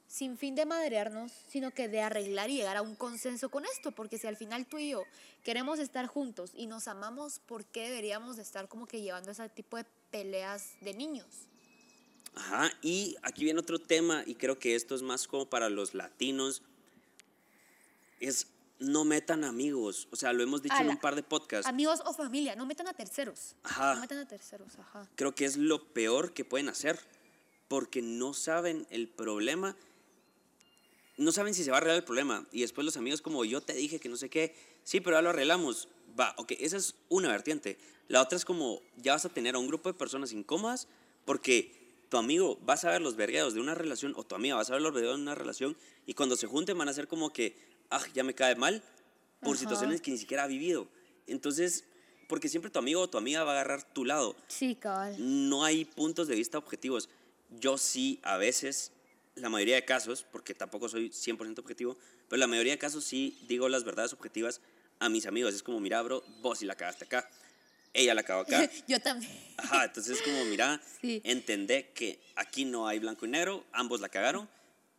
sin 0.08 0.38
fin 0.38 0.54
de 0.54 0.66
madrearnos, 0.66 1.32
sino 1.48 1.72
que 1.72 1.88
de 1.88 2.00
arreglar 2.00 2.48
y 2.48 2.56
llegar 2.56 2.76
a 2.76 2.82
un 2.82 2.94
consenso 2.94 3.50
con 3.50 3.64
esto, 3.64 3.92
porque 3.92 4.18
si 4.18 4.26
al 4.26 4.36
final 4.36 4.66
tú 4.66 4.78
y 4.78 4.90
yo 4.90 5.04
queremos 5.42 5.78
estar 5.78 6.06
juntos 6.06 6.52
y 6.54 6.66
nos 6.66 6.88
amamos, 6.88 7.40
¿por 7.40 7.64
qué 7.64 7.90
deberíamos 7.90 8.36
de 8.36 8.42
estar 8.42 8.68
como 8.68 8.86
que 8.86 9.02
llevando 9.02 9.30
ese 9.30 9.48
tipo 9.48 9.76
de 9.76 9.84
peleas 10.10 10.74
de 10.80 10.94
niños? 10.94 11.26
Ajá, 12.34 12.70
y 12.82 13.16
aquí 13.22 13.44
viene 13.44 13.60
otro 13.60 13.78
tema, 13.78 14.22
y 14.26 14.34
creo 14.34 14.58
que 14.58 14.74
esto 14.74 14.94
es 14.94 15.02
más 15.02 15.26
como 15.26 15.46
para 15.46 15.70
los 15.70 15.94
latinos, 15.94 16.62
es 18.20 18.46
no 18.78 19.04
metan 19.04 19.44
amigos. 19.44 20.08
O 20.10 20.16
sea, 20.16 20.32
lo 20.32 20.42
hemos 20.42 20.62
dicho 20.62 20.76
en 20.80 20.88
un 20.88 20.98
par 20.98 21.14
de 21.14 21.22
podcasts. 21.22 21.66
Amigos 21.66 22.02
o 22.04 22.12
familia, 22.12 22.54
no 22.56 22.66
metan 22.66 22.88
a 22.88 22.94
terceros. 22.94 23.56
Ajá. 23.62 23.94
No 23.94 24.00
metan 24.00 24.18
a 24.18 24.28
terceros, 24.28 24.78
ajá. 24.78 25.08
Creo 25.14 25.34
que 25.34 25.44
es 25.44 25.56
lo 25.56 25.84
peor 25.92 26.32
que 26.32 26.44
pueden 26.44 26.68
hacer. 26.68 26.98
Porque 27.68 28.00
no 28.00 28.32
saben 28.32 28.86
el 28.90 29.08
problema. 29.08 29.76
No 31.16 31.32
saben 31.32 31.54
si 31.54 31.64
se 31.64 31.70
va 31.70 31.76
a 31.76 31.78
arreglar 31.78 31.96
el 31.96 32.04
problema. 32.04 32.46
Y 32.52 32.60
después 32.60 32.84
los 32.84 32.96
amigos, 32.96 33.22
como 33.22 33.44
yo 33.44 33.60
te 33.60 33.72
dije 33.74 33.98
que 33.98 34.08
no 34.08 34.16
sé 34.16 34.30
qué. 34.30 34.54
Sí, 34.84 35.00
pero 35.00 35.16
ya 35.16 35.22
lo 35.22 35.30
arreglamos. 35.30 35.88
Va, 36.18 36.34
ok, 36.36 36.52
esa 36.60 36.76
es 36.76 36.94
una 37.08 37.28
vertiente. 37.28 37.78
La 38.08 38.22
otra 38.22 38.36
es 38.36 38.44
como 38.44 38.82
ya 38.96 39.14
vas 39.14 39.24
a 39.24 39.28
tener 39.30 39.56
a 39.56 39.58
un 39.58 39.66
grupo 39.66 39.88
de 39.88 39.98
personas 39.98 40.32
incómodas 40.32 40.86
porque 41.24 41.86
tu 42.08 42.16
amigo 42.16 42.58
va 42.68 42.74
a 42.74 42.76
saber 42.76 43.02
los 43.02 43.16
vergueos 43.16 43.54
de 43.54 43.60
una 43.60 43.74
relación 43.74 44.14
o 44.16 44.22
tu 44.22 44.34
amiga 44.34 44.54
va 44.54 44.62
a 44.62 44.64
saber 44.64 44.82
los 44.82 44.92
vergueos 44.92 45.16
de 45.16 45.22
una 45.22 45.34
relación 45.34 45.76
y 46.06 46.14
cuando 46.14 46.36
se 46.36 46.46
junten 46.46 46.78
van 46.78 46.88
a 46.88 46.92
ser 46.92 47.08
como 47.08 47.32
que, 47.32 47.56
ah, 47.90 48.04
ya 48.14 48.24
me 48.24 48.34
cae 48.34 48.54
mal 48.56 48.82
por 49.40 49.56
situaciones 49.56 50.00
que 50.00 50.10
ni 50.10 50.18
siquiera 50.18 50.44
ha 50.44 50.46
vivido. 50.46 50.88
Entonces, 51.26 51.84
porque 52.28 52.48
siempre 52.48 52.70
tu 52.70 52.78
amigo 52.78 53.00
o 53.00 53.08
tu 53.08 53.18
amiga 53.18 53.44
va 53.44 53.52
a 53.52 53.54
agarrar 53.54 53.82
tu 53.82 54.04
lado. 54.04 54.36
Sí, 54.48 54.74
cabal. 54.74 55.16
No 55.18 55.64
hay 55.64 55.84
puntos 55.84 56.28
de 56.28 56.34
vista 56.34 56.58
objetivos. 56.58 57.08
Yo 57.50 57.78
sí, 57.78 58.20
a 58.22 58.36
veces, 58.36 58.92
la 59.34 59.48
mayoría 59.48 59.76
de 59.76 59.84
casos, 59.84 60.26
porque 60.30 60.54
tampoco 60.54 60.88
soy 60.88 61.10
100% 61.10 61.58
objetivo, 61.58 61.96
pero 62.28 62.40
la 62.40 62.46
mayoría 62.46 62.72
de 62.72 62.78
casos 62.78 63.04
sí 63.04 63.38
digo 63.46 63.68
las 63.68 63.84
verdades 63.84 64.12
objetivas 64.12 64.60
a 64.98 65.08
mis 65.08 65.26
amigos. 65.26 65.54
Es 65.54 65.62
como, 65.62 65.80
mira, 65.80 66.02
bro, 66.02 66.24
vos 66.40 66.58
sí 66.58 66.66
la 66.66 66.74
cagaste 66.74 67.04
acá. 67.04 67.28
Ella 67.92 68.14
la 68.14 68.24
cagó 68.24 68.40
acá. 68.40 68.68
Yo 68.88 69.00
también. 69.00 69.32
Ajá, 69.56 69.84
entonces 69.84 70.18
es 70.18 70.22
como, 70.22 70.44
mira, 70.46 70.80
sí. 71.00 71.22
entendé 71.24 71.90
que 71.94 72.20
aquí 72.34 72.64
no 72.64 72.88
hay 72.88 72.98
blanco 72.98 73.24
y 73.24 73.28
negro, 73.28 73.64
ambos 73.72 74.00
la 74.00 74.08
cagaron 74.08 74.48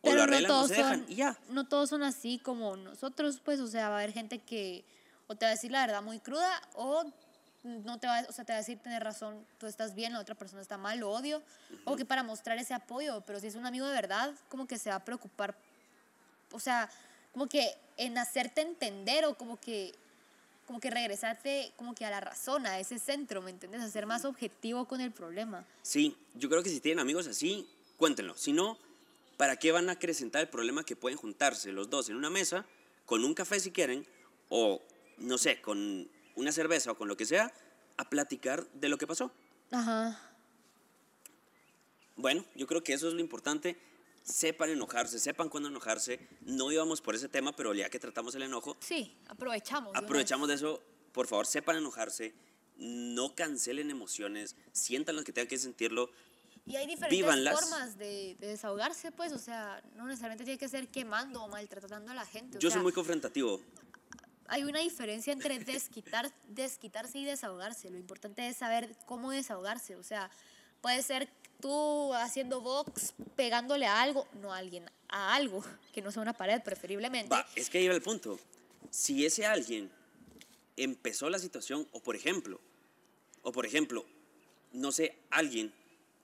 o 0.02 0.12
lo 0.12 0.22
arreglan 0.22 0.50
no 0.50 0.60
o 0.62 0.68
se 0.68 0.74
dejan 0.74 1.04
y 1.08 1.16
ya. 1.16 1.38
No 1.50 1.66
todos 1.66 1.90
son 1.90 2.02
así 2.02 2.38
como 2.38 2.76
nosotros, 2.76 3.40
pues, 3.44 3.60
o 3.60 3.66
sea, 3.66 3.88
va 3.88 3.96
a 3.96 3.98
haber 3.98 4.12
gente 4.12 4.38
que 4.38 4.84
o 5.26 5.36
te 5.36 5.44
va 5.44 5.50
a 5.50 5.54
decir 5.54 5.70
la 5.70 5.86
verdad 5.86 6.02
muy 6.02 6.20
cruda 6.20 6.60
o 6.74 7.04
no 7.62 7.98
te 7.98 8.06
va, 8.06 8.24
o 8.28 8.32
sea, 8.32 8.44
te 8.44 8.52
va 8.52 8.58
a 8.58 8.60
decir 8.60 8.78
tener 8.78 9.02
razón, 9.02 9.44
tú 9.58 9.66
estás 9.66 9.94
bien, 9.94 10.12
la 10.12 10.20
otra 10.20 10.34
persona 10.34 10.62
está 10.62 10.78
mal, 10.78 11.00
lo 11.00 11.10
odio, 11.10 11.42
o 11.84 11.96
que 11.96 12.04
para 12.04 12.22
mostrar 12.22 12.58
ese 12.58 12.72
apoyo, 12.72 13.20
pero 13.26 13.40
si 13.40 13.48
es 13.48 13.54
un 13.54 13.66
amigo 13.66 13.86
de 13.86 13.92
verdad, 13.92 14.32
como 14.48 14.66
que 14.66 14.78
se 14.78 14.90
va 14.90 14.96
a 14.96 15.04
preocupar, 15.04 15.56
o 16.52 16.60
sea, 16.60 16.88
como 17.32 17.46
que 17.46 17.76
en 17.96 18.16
hacerte 18.16 18.62
entender 18.62 19.24
o 19.26 19.34
como 19.34 19.60
que 19.60 19.94
como 20.66 20.80
que 20.80 20.90
regresarte 20.90 21.72
como 21.76 21.94
que 21.94 22.04
a 22.04 22.10
la 22.10 22.20
razón, 22.20 22.66
a 22.66 22.78
ese 22.78 22.98
centro, 22.98 23.40
¿me 23.40 23.50
entiendes? 23.50 23.80
A 23.80 23.88
ser 23.88 24.04
más 24.04 24.26
objetivo 24.26 24.84
con 24.84 25.00
el 25.00 25.10
problema. 25.12 25.64
Sí, 25.80 26.14
yo 26.34 26.50
creo 26.50 26.62
que 26.62 26.68
si 26.68 26.78
tienen 26.78 27.00
amigos 27.00 27.26
así, 27.26 27.66
cuéntenlo. 27.96 28.36
Si 28.36 28.52
no, 28.52 28.76
¿para 29.38 29.56
qué 29.56 29.72
van 29.72 29.88
a 29.88 29.92
acrecentar 29.92 30.42
el 30.42 30.48
problema 30.48 30.84
que 30.84 30.96
pueden 30.96 31.16
juntarse 31.16 31.72
los 31.72 31.88
dos 31.88 32.10
en 32.10 32.16
una 32.16 32.28
mesa, 32.28 32.66
con 33.06 33.24
un 33.24 33.32
café 33.32 33.58
si 33.60 33.70
quieren, 33.70 34.06
o 34.50 34.82
no 35.16 35.38
sé, 35.38 35.62
con 35.62 36.10
una 36.34 36.52
cerveza 36.52 36.90
o 36.90 36.98
con 36.98 37.08
lo 37.08 37.16
que 37.16 37.24
sea, 37.24 37.54
a 37.96 38.10
platicar 38.10 38.68
de 38.72 38.88
lo 38.90 38.98
que 38.98 39.06
pasó? 39.06 39.32
Ajá. 39.70 40.20
Bueno, 42.16 42.44
yo 42.56 42.66
creo 42.66 42.82
que 42.82 42.92
eso 42.92 43.06
es 43.06 43.14
lo 43.14 43.20
importante. 43.20 43.78
Sepan 44.24 44.70
enojarse, 44.70 45.20
sepan 45.20 45.48
cuándo 45.48 45.68
enojarse. 45.68 46.18
No 46.40 46.72
íbamos 46.72 47.00
por 47.00 47.14
ese 47.14 47.28
tema, 47.28 47.54
pero 47.54 47.72
ya 47.74 47.88
que 47.88 48.00
tratamos 48.00 48.34
el 48.34 48.42
enojo. 48.42 48.76
Sí, 48.80 49.16
aprovechamos. 49.28 49.94
Aprovechamos 49.94 50.48
de 50.48 50.54
eso. 50.54 50.82
Por 51.12 51.28
favor, 51.28 51.46
sepan 51.46 51.76
enojarse. 51.76 52.34
No 52.76 53.36
cancelen 53.36 53.90
emociones. 53.90 54.56
Sientan 54.72 55.14
lo 55.14 55.22
que 55.22 55.32
tengan 55.32 55.48
que 55.48 55.58
sentirlo. 55.58 56.10
Y 56.68 56.76
hay 56.76 56.86
diferentes 56.86 57.60
formas 57.60 57.96
de, 57.96 58.36
desahogarse, 58.38 59.10
pues, 59.10 59.32
o 59.32 59.38
sea, 59.38 59.82
no 59.96 60.06
necesariamente 60.06 60.44
tiene 60.44 60.58
que 60.58 60.68
ser 60.68 60.88
quemando 60.88 61.42
o 61.42 61.48
maltratando 61.48 62.12
a 62.12 62.14
la 62.14 62.26
gente. 62.26 62.58
Yo 62.60 62.70
soy 62.70 62.82
muy 62.82 62.92
confrontativo. 62.92 63.58
Hay 64.48 64.64
una 64.64 64.80
diferencia 64.80 65.32
entre 65.32 65.58
desquitar, 65.60 66.30
desquitarse 66.48 67.18
y 67.18 67.24
desahogarse. 67.24 67.88
Lo 67.88 67.96
importante 67.96 68.46
es 68.46 68.58
saber 68.58 68.94
cómo 69.06 69.30
desahogarse. 69.30 69.96
O 69.96 70.02
sea, 70.02 70.30
puede 70.82 71.02
ser 71.02 71.30
tú 71.60 72.12
haciendo 72.12 72.60
box, 72.60 73.14
pegándole 73.34 73.86
a 73.86 74.02
algo, 74.02 74.28
no 74.42 74.52
a 74.52 74.58
alguien, 74.58 74.90
a 75.08 75.34
algo, 75.34 75.64
que 75.94 76.02
no 76.02 76.12
sea 76.12 76.20
una 76.20 76.34
pared 76.34 76.60
preferiblemente. 76.62 77.30
Va, 77.30 77.46
es 77.56 77.70
que 77.70 77.78
ahí 77.78 77.88
va 77.88 77.94
el 77.94 78.02
punto. 78.02 78.38
Si 78.90 79.24
ese 79.24 79.46
alguien 79.46 79.90
empezó 80.76 81.30
la 81.30 81.38
situación, 81.38 81.88
o 81.92 82.00
por 82.00 82.14
ejemplo, 82.14 82.60
o 83.42 83.52
por 83.52 83.64
ejemplo, 83.64 84.04
no 84.72 84.92
sé, 84.92 85.16
alguien 85.30 85.72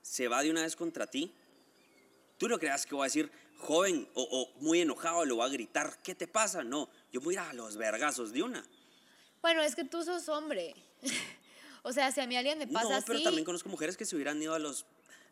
se 0.05 0.27
va 0.27 0.43
de 0.43 0.51
una 0.51 0.61
vez 0.61 0.75
contra 0.75 1.07
ti, 1.07 1.33
tú 2.37 2.47
no 2.47 2.59
creas 2.59 2.85
que 2.85 2.93
voy 2.93 3.03
a 3.03 3.05
decir, 3.05 3.31
joven 3.57 4.07
o, 4.13 4.51
muy 4.59 4.81
enojado, 4.81 5.25
le 5.25 5.33
voy 5.33 5.43
a 5.43 5.49
gritar, 5.49 5.97
¿qué 6.03 6.13
te 6.13 6.27
pasa? 6.27 6.63
No, 6.63 6.89
yo 7.11 7.21
voy 7.21 7.35
a 7.37 7.43
ir 7.43 7.49
a 7.49 7.53
los 7.53 7.75
vergazos 7.75 8.31
de 8.31 8.43
una. 8.43 8.63
Bueno, 9.41 9.63
es 9.63 9.75
que 9.75 9.83
tú 9.83 10.03
sos 10.03 10.29
hombre. 10.29 10.75
o 11.83 11.91
sea, 11.91 12.11
si 12.11 12.21
a 12.21 12.27
mí 12.27 12.37
alguien 12.37 12.59
me 12.59 12.67
pasa 12.67 12.99
no, 12.99 13.05
pero 13.05 13.23
también 13.23 13.43
conozco 13.43 13.67
mujeres 13.67 13.97
que 13.97 14.05
se 14.05 14.15
hubieran 14.15 14.39
ido 14.39 14.53
a 14.53 14.59
los... 14.59 14.85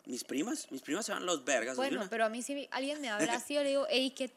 Mis 0.05 0.23
primas, 0.23 0.69
mis 0.71 0.81
primas 0.81 1.05
se 1.05 1.13
van 1.13 1.21
a 1.21 1.25
los 1.25 1.45
vergas. 1.45 1.77
Bueno, 1.77 2.07
pero 2.09 2.25
a 2.25 2.29
mí 2.29 2.41
si 2.41 2.67
alguien 2.71 2.99
me 2.99 3.09
habla 3.09 3.33
así, 3.36 3.53
yo 3.53 3.62
le 3.62 3.69
digo, 3.69 3.86
hey, 3.89 4.12
¿qué, 4.17 4.31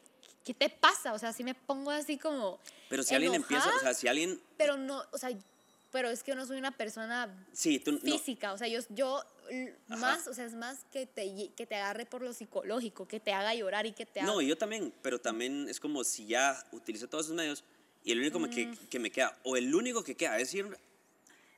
¿qué 0.45 0.53
te 0.53 0.69
pasa? 0.69 1.13
O 1.13 1.19
sea, 1.19 1.33
si 1.33 1.43
me 1.43 1.55
pongo 1.55 1.89
así 1.89 2.17
como... 2.17 2.59
Pero 2.89 3.01
si 3.01 3.15
alguien 3.15 3.33
empieza, 3.33 3.75
o 3.75 3.79
sea, 3.79 3.93
si 3.95 4.07
alguien... 4.07 4.39
Pero 4.55 4.77
no, 4.77 5.03
o 5.11 5.17
sea, 5.17 5.31
pero 5.91 6.09
es 6.09 6.23
que 6.23 6.31
yo 6.31 6.35
no 6.35 6.45
soy 6.45 6.57
una 6.57 6.71
persona 6.71 7.33
física, 7.53 8.53
o 8.53 8.57
sea, 8.57 8.67
yo, 8.67 8.79
yo 8.89 9.23
más, 9.87 10.27
o 10.27 10.33
sea, 10.33 10.45
es 10.45 10.53
más 10.53 10.85
que 10.91 11.05
te, 11.05 11.51
que 11.55 11.65
te 11.65 11.75
agarre 11.75 12.05
por 12.05 12.21
lo 12.21 12.33
psicológico, 12.33 13.07
que 13.07 13.19
te 13.19 13.31
haga 13.31 13.53
llorar 13.55 13.85
y 13.85 13.93
que 13.93 14.05
te 14.05 14.19
haga... 14.19 14.31
No, 14.31 14.41
yo 14.41 14.57
también, 14.57 14.93
pero 15.01 15.19
también 15.19 15.67
es 15.69 15.79
como 15.79 16.03
si 16.03 16.27
ya 16.27 16.61
utilicé 16.71 17.07
todos 17.07 17.25
esos 17.25 17.35
medios 17.35 17.63
y 18.03 18.11
el 18.11 18.19
único 18.19 18.39
que, 18.49 18.67
mm. 18.67 18.87
que, 18.89 18.99
me 18.99 19.11
queda, 19.11 19.37
o 19.43 19.57
el 19.57 19.73
único 19.73 20.03
que 20.03 20.15
queda, 20.15 20.37
es 20.37 20.47
decir, 20.47 20.65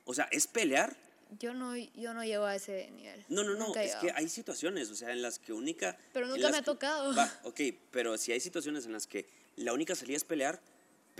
o 0.04 0.14
sea, 0.14 0.28
es 0.30 0.46
pelear. 0.46 0.96
Yo 1.38 1.54
no, 1.54 1.76
yo 1.76 2.12
no 2.12 2.24
llego 2.24 2.44
a 2.44 2.56
ese 2.56 2.90
nivel. 2.90 3.24
No, 3.28 3.44
no, 3.44 3.54
no, 3.54 3.74
es 3.76 3.94
que 3.96 4.10
hay 4.10 4.28
situaciones, 4.28 4.90
o 4.90 4.96
sea, 4.96 5.12
en 5.12 5.22
las 5.22 5.38
que 5.38 5.52
única... 5.52 5.96
Pero 6.12 6.26
nunca 6.26 6.50
me 6.50 6.56
ha 6.56 6.62
tocado. 6.62 7.14
Va, 7.14 7.32
ok, 7.44 7.60
pero 7.92 8.18
si 8.18 8.32
hay 8.32 8.40
situaciones 8.40 8.86
en 8.86 8.92
las 8.92 9.06
que 9.06 9.28
la 9.56 9.72
única 9.72 9.94
salida 9.94 10.16
es 10.16 10.24
pelear, 10.24 10.60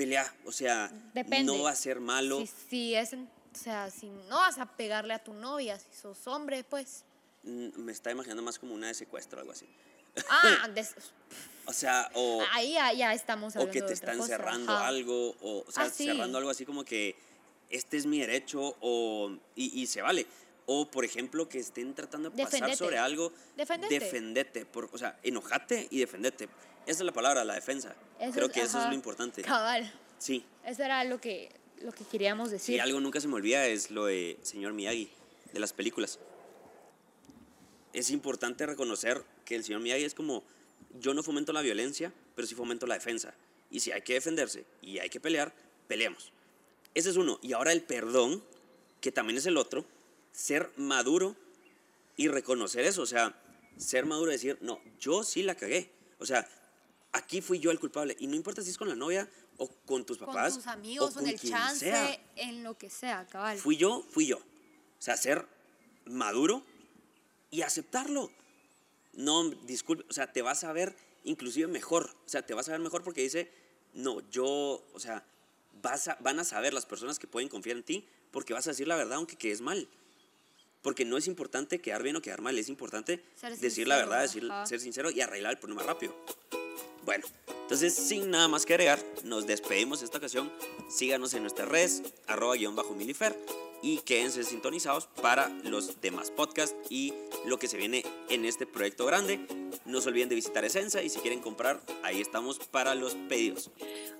pelea, 0.01 0.35
o 0.47 0.53
sea, 0.53 0.91
no 1.45 1.63
va 1.63 1.71
a 1.73 1.77
ser 1.77 2.01
malo. 2.01 2.43
Si, 2.71 2.95
es, 2.95 3.13
o 3.13 3.19
sea, 3.53 3.91
si 3.91 4.09
no 4.31 4.37
vas 4.37 4.57
a 4.57 4.65
pegarle 4.65 5.13
a 5.13 5.23
tu 5.23 5.35
novia, 5.35 5.79
si 5.79 5.93
sos 5.95 6.27
hombre, 6.27 6.65
pues. 6.65 7.05
Mm, 7.43 7.69
me 7.77 7.93
está 7.93 8.11
imaginando 8.11 8.43
más 8.43 8.59
como 8.59 8.73
una 8.75 8.87
de 8.87 8.95
secuestro 8.95 9.39
o 9.39 9.41
algo 9.43 9.53
así. 9.53 9.67
Ah, 10.31 10.71
o 11.67 11.73
sea, 11.75 12.11
o... 12.15 12.43
Ahí 12.53 12.73
ya, 12.73 13.13
estamos 13.13 13.55
hablando 13.55 13.71
O 13.71 13.73
que 13.73 13.83
te 13.83 13.93
están 13.93 14.23
cerrando 14.23 14.73
algo, 14.73 15.37
o, 15.43 15.65
o 15.67 15.71
sea, 15.71 15.85
ah, 15.85 15.91
cerrando 15.91 16.39
algo 16.39 16.49
así 16.49 16.65
como 16.65 16.83
que 16.83 17.15
este 17.69 17.99
es 17.99 18.07
mi 18.07 18.21
derecho, 18.21 18.77
o, 18.81 19.31
y, 19.55 19.83
y 19.83 19.87
se 19.87 20.01
vale. 20.01 20.27
O, 20.65 20.91
por 20.91 21.05
ejemplo, 21.05 21.47
que 21.47 21.59
estén 21.59 21.95
tratando 21.95 22.31
de 22.31 22.43
pasar 22.43 22.75
sobre 22.75 22.97
algo. 22.97 23.33
Defendete. 23.55 23.99
Defendete. 23.99 24.65
Por, 24.65 24.89
o 24.93 24.97
sea, 24.97 25.19
enojate 25.23 25.89
y 25.91 25.99
defendete. 25.99 26.49
Esa 26.87 27.03
es 27.03 27.07
la 27.07 27.13
palabra, 27.13 27.45
la 27.45 27.55
defensa. 27.55 27.95
Creo 28.33 28.51
que 28.51 28.63
eso 28.63 28.81
es 28.81 28.89
lo 28.89 28.95
importante. 28.95 29.43
Cabal. 29.43 29.93
Sí. 30.19 30.45
Eso 30.65 30.83
era 30.83 31.05
lo 31.05 31.21
que, 31.21 31.51
lo 31.83 31.93
que 31.93 32.05
queríamos 32.05 32.51
decir. 32.51 32.77
Y 32.77 32.79
algo 32.79 33.01
nunca 33.01 33.21
se 33.21 33.29
me 33.29 33.35
olvida 33.35 33.67
es 33.67 33.91
lo 33.91 34.07
de 34.07 34.39
señor 34.43 34.73
Miyagi, 34.73 35.11
de 35.53 35.61
las 35.61 35.73
películas. 35.73 36.19
Es 37.93 38.11
importante 38.11 38.67
reconocer 38.67 39.25
que 39.45 39.57
el 39.57 39.65
señor 39.65 39.81
Miyagi 39.81 40.05
es 40.05 40.15
como, 40.15 40.45
yo 40.99 41.15
no 41.15 41.23
fomento 41.23 41.53
la 41.53 41.63
violencia, 41.63 42.13
pero 42.35 42.47
sí 42.47 42.55
fomento 42.55 42.87
la 42.87 42.95
defensa. 42.95 43.35
Y 43.71 43.81
si 43.81 43.93
hay 43.93 44.03
que 44.03 44.15
defenderse 44.15 44.65
y 44.83 44.99
hay 44.99 45.09
que 45.09 45.21
pelear, 45.21 45.53
peleemos. 45.89 46.33
ese 46.95 47.11
es 47.11 47.17
uno. 47.17 47.39
Y 47.43 47.53
ahora 47.53 47.73
el 47.73 47.83
perdón, 47.83 48.43
que 49.01 49.13
también 49.13 49.39
es 49.39 49.47
el 49.47 49.57
otro, 49.57 49.85
ser 50.33 50.71
maduro 50.77 51.37
y 52.17 52.29
reconocer 52.29 52.85
eso. 52.85 53.03
O 53.03 53.07
sea, 53.07 53.35
ser 53.77 54.07
maduro 54.07 54.31
y 54.31 54.35
decir, 54.35 54.59
no, 54.61 54.81
yo 55.01 55.23
sí 55.25 55.43
la 55.43 55.55
cagué. 55.55 55.91
O 56.19 56.27
sea, 56.27 56.49
aquí 57.13 57.41
fui 57.41 57.59
yo 57.59 57.71
el 57.71 57.79
culpable. 57.79 58.17
Y 58.19 58.27
no 58.27 58.37
importa 58.37 58.63
si 58.63 58.71
es 58.71 58.79
con 58.79 58.89
la 58.89 58.95
novia 58.95 59.29
o 59.57 59.69
con 59.87 60.05
tus 60.05 60.19
papás. 60.19 60.55
Con 60.55 60.63
tus 60.63 60.73
amigos, 60.73 61.11
o 61.11 61.15
con 61.15 61.27
en 61.27 61.31
el 61.31 61.41
chance, 61.41 62.21
en 62.37 62.63
lo 62.63 62.77
que 62.77 62.91
sea, 62.91 63.27
cabal. 63.27 63.59
Fui 63.59 63.77
yo, 63.77 64.05
fui 64.11 64.27
yo. 64.27 64.39
O 64.39 65.03
sea, 65.03 65.17
ser 65.17 65.47
maduro 66.07 66.63
y 67.51 67.63
aceptarlo. 67.63 68.31
No, 69.13 69.49
disculpe, 69.51 70.05
o 70.09 70.13
sea, 70.13 70.33
te 70.33 70.43
vas 70.43 70.65
a 70.65 70.73
ver 70.73 70.97
inclusive 71.25 71.67
mejor. 71.67 72.11
O 72.27 72.29
sea, 72.29 72.45
te 72.45 72.55
vas 72.55 72.69
a 72.69 72.73
ver 72.73 72.81
mejor 72.81 73.03
porque 73.03 73.23
dice, 73.23 73.51
no, 73.95 74.21
yo, 74.31 74.85
o 74.93 75.01
sea, 75.01 75.25
vas 75.83 76.11
van 76.21 76.39
a 76.39 76.45
saber 76.45 76.75
las 76.75 76.87
personas 76.87 77.19
que 77.19 77.27
pueden 77.27 77.49
confiar 77.49 77.77
en 77.77 77.83
ti 77.83 78.07
porque 78.31 78.53
vas 78.53 78.67
a 78.67 78.71
decir 78.71 78.87
la 78.87 78.97
verdad 78.97 79.15
aunque 79.15 79.37
quedes 79.37 79.61
mal. 79.61 79.89
Porque 80.83 81.05
no 81.05 81.19
es 81.19 81.27
importante 81.27 81.79
quedar 81.79 82.03
bien 82.03 82.17
o 82.17 82.23
quedar 82.23 82.41
mal, 82.41 82.59
es 82.59 82.71
importante 82.71 83.23
decir 83.61 83.87
la 83.87 83.97
verdad, 83.97 84.23
decir, 84.23 84.49
ser 84.65 84.81
sincero 84.81 85.11
y 85.11 85.21
arreglar 85.21 85.53
el 85.53 85.59
problema 85.59 85.83
rápido. 85.83 86.15
Bueno, 87.05 87.27
entonces 87.63 87.95
sin 87.95 88.31
nada 88.31 88.49
más 88.49 88.67
que 88.67 88.75
agregar, 88.75 89.03
nos 89.25 89.47
despedimos 89.47 90.03
esta 90.03 90.19
ocasión. 90.19 90.51
Síganos 90.89 91.35
en 91.35 91.43
nuestras 91.43 91.69
redes, 91.69 92.03
arroba 92.27 92.57
guion 92.57 92.77
bajo 92.77 92.95
milifer 92.95 93.37
y 93.83 93.99
quédense 93.99 94.45
sintonizados 94.45 95.07
para 95.23 95.49
los 95.65 96.01
demás 96.01 96.31
podcasts 96.31 96.77
y 96.91 97.15
lo 97.47 97.59
que 97.59 97.69
se 97.69 97.77
viene 97.77 98.05
en 98.29 98.45
este 98.45 98.67
proyecto 98.67 99.07
grande. 99.07 99.41
No 99.85 100.01
se 100.01 100.09
olviden 100.09 100.29
de 100.29 100.35
visitar 100.35 100.65
Esenza 100.65 101.03
y 101.03 101.09
si 101.09 101.21
quieren 101.21 101.41
comprar, 101.41 101.81
ahí 102.03 102.21
estamos 102.21 102.59
para 102.59 102.95
los 102.95 103.15
pedidos. 103.15 103.71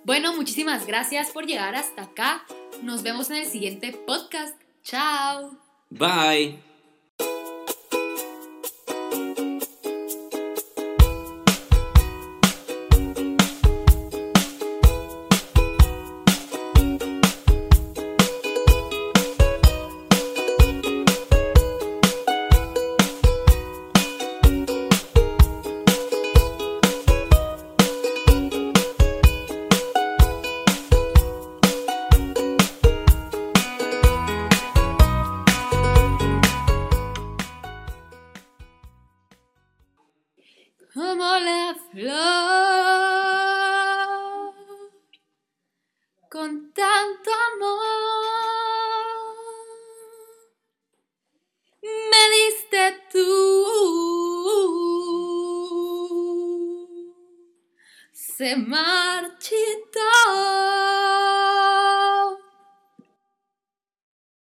Bueno, 0.05 0.35
muchísimas 0.35 0.87
gracias 0.87 1.31
por 1.31 1.47
llegar 1.47 1.75
hasta 1.75 2.03
acá. 2.03 2.45
Nos 2.83 3.03
vemos 3.03 3.31
en 3.31 3.37
el 3.37 3.47
siguiente 3.47 3.93
podcast. 3.93 4.57
Chao. 4.83 5.57
Bye. 5.91 6.70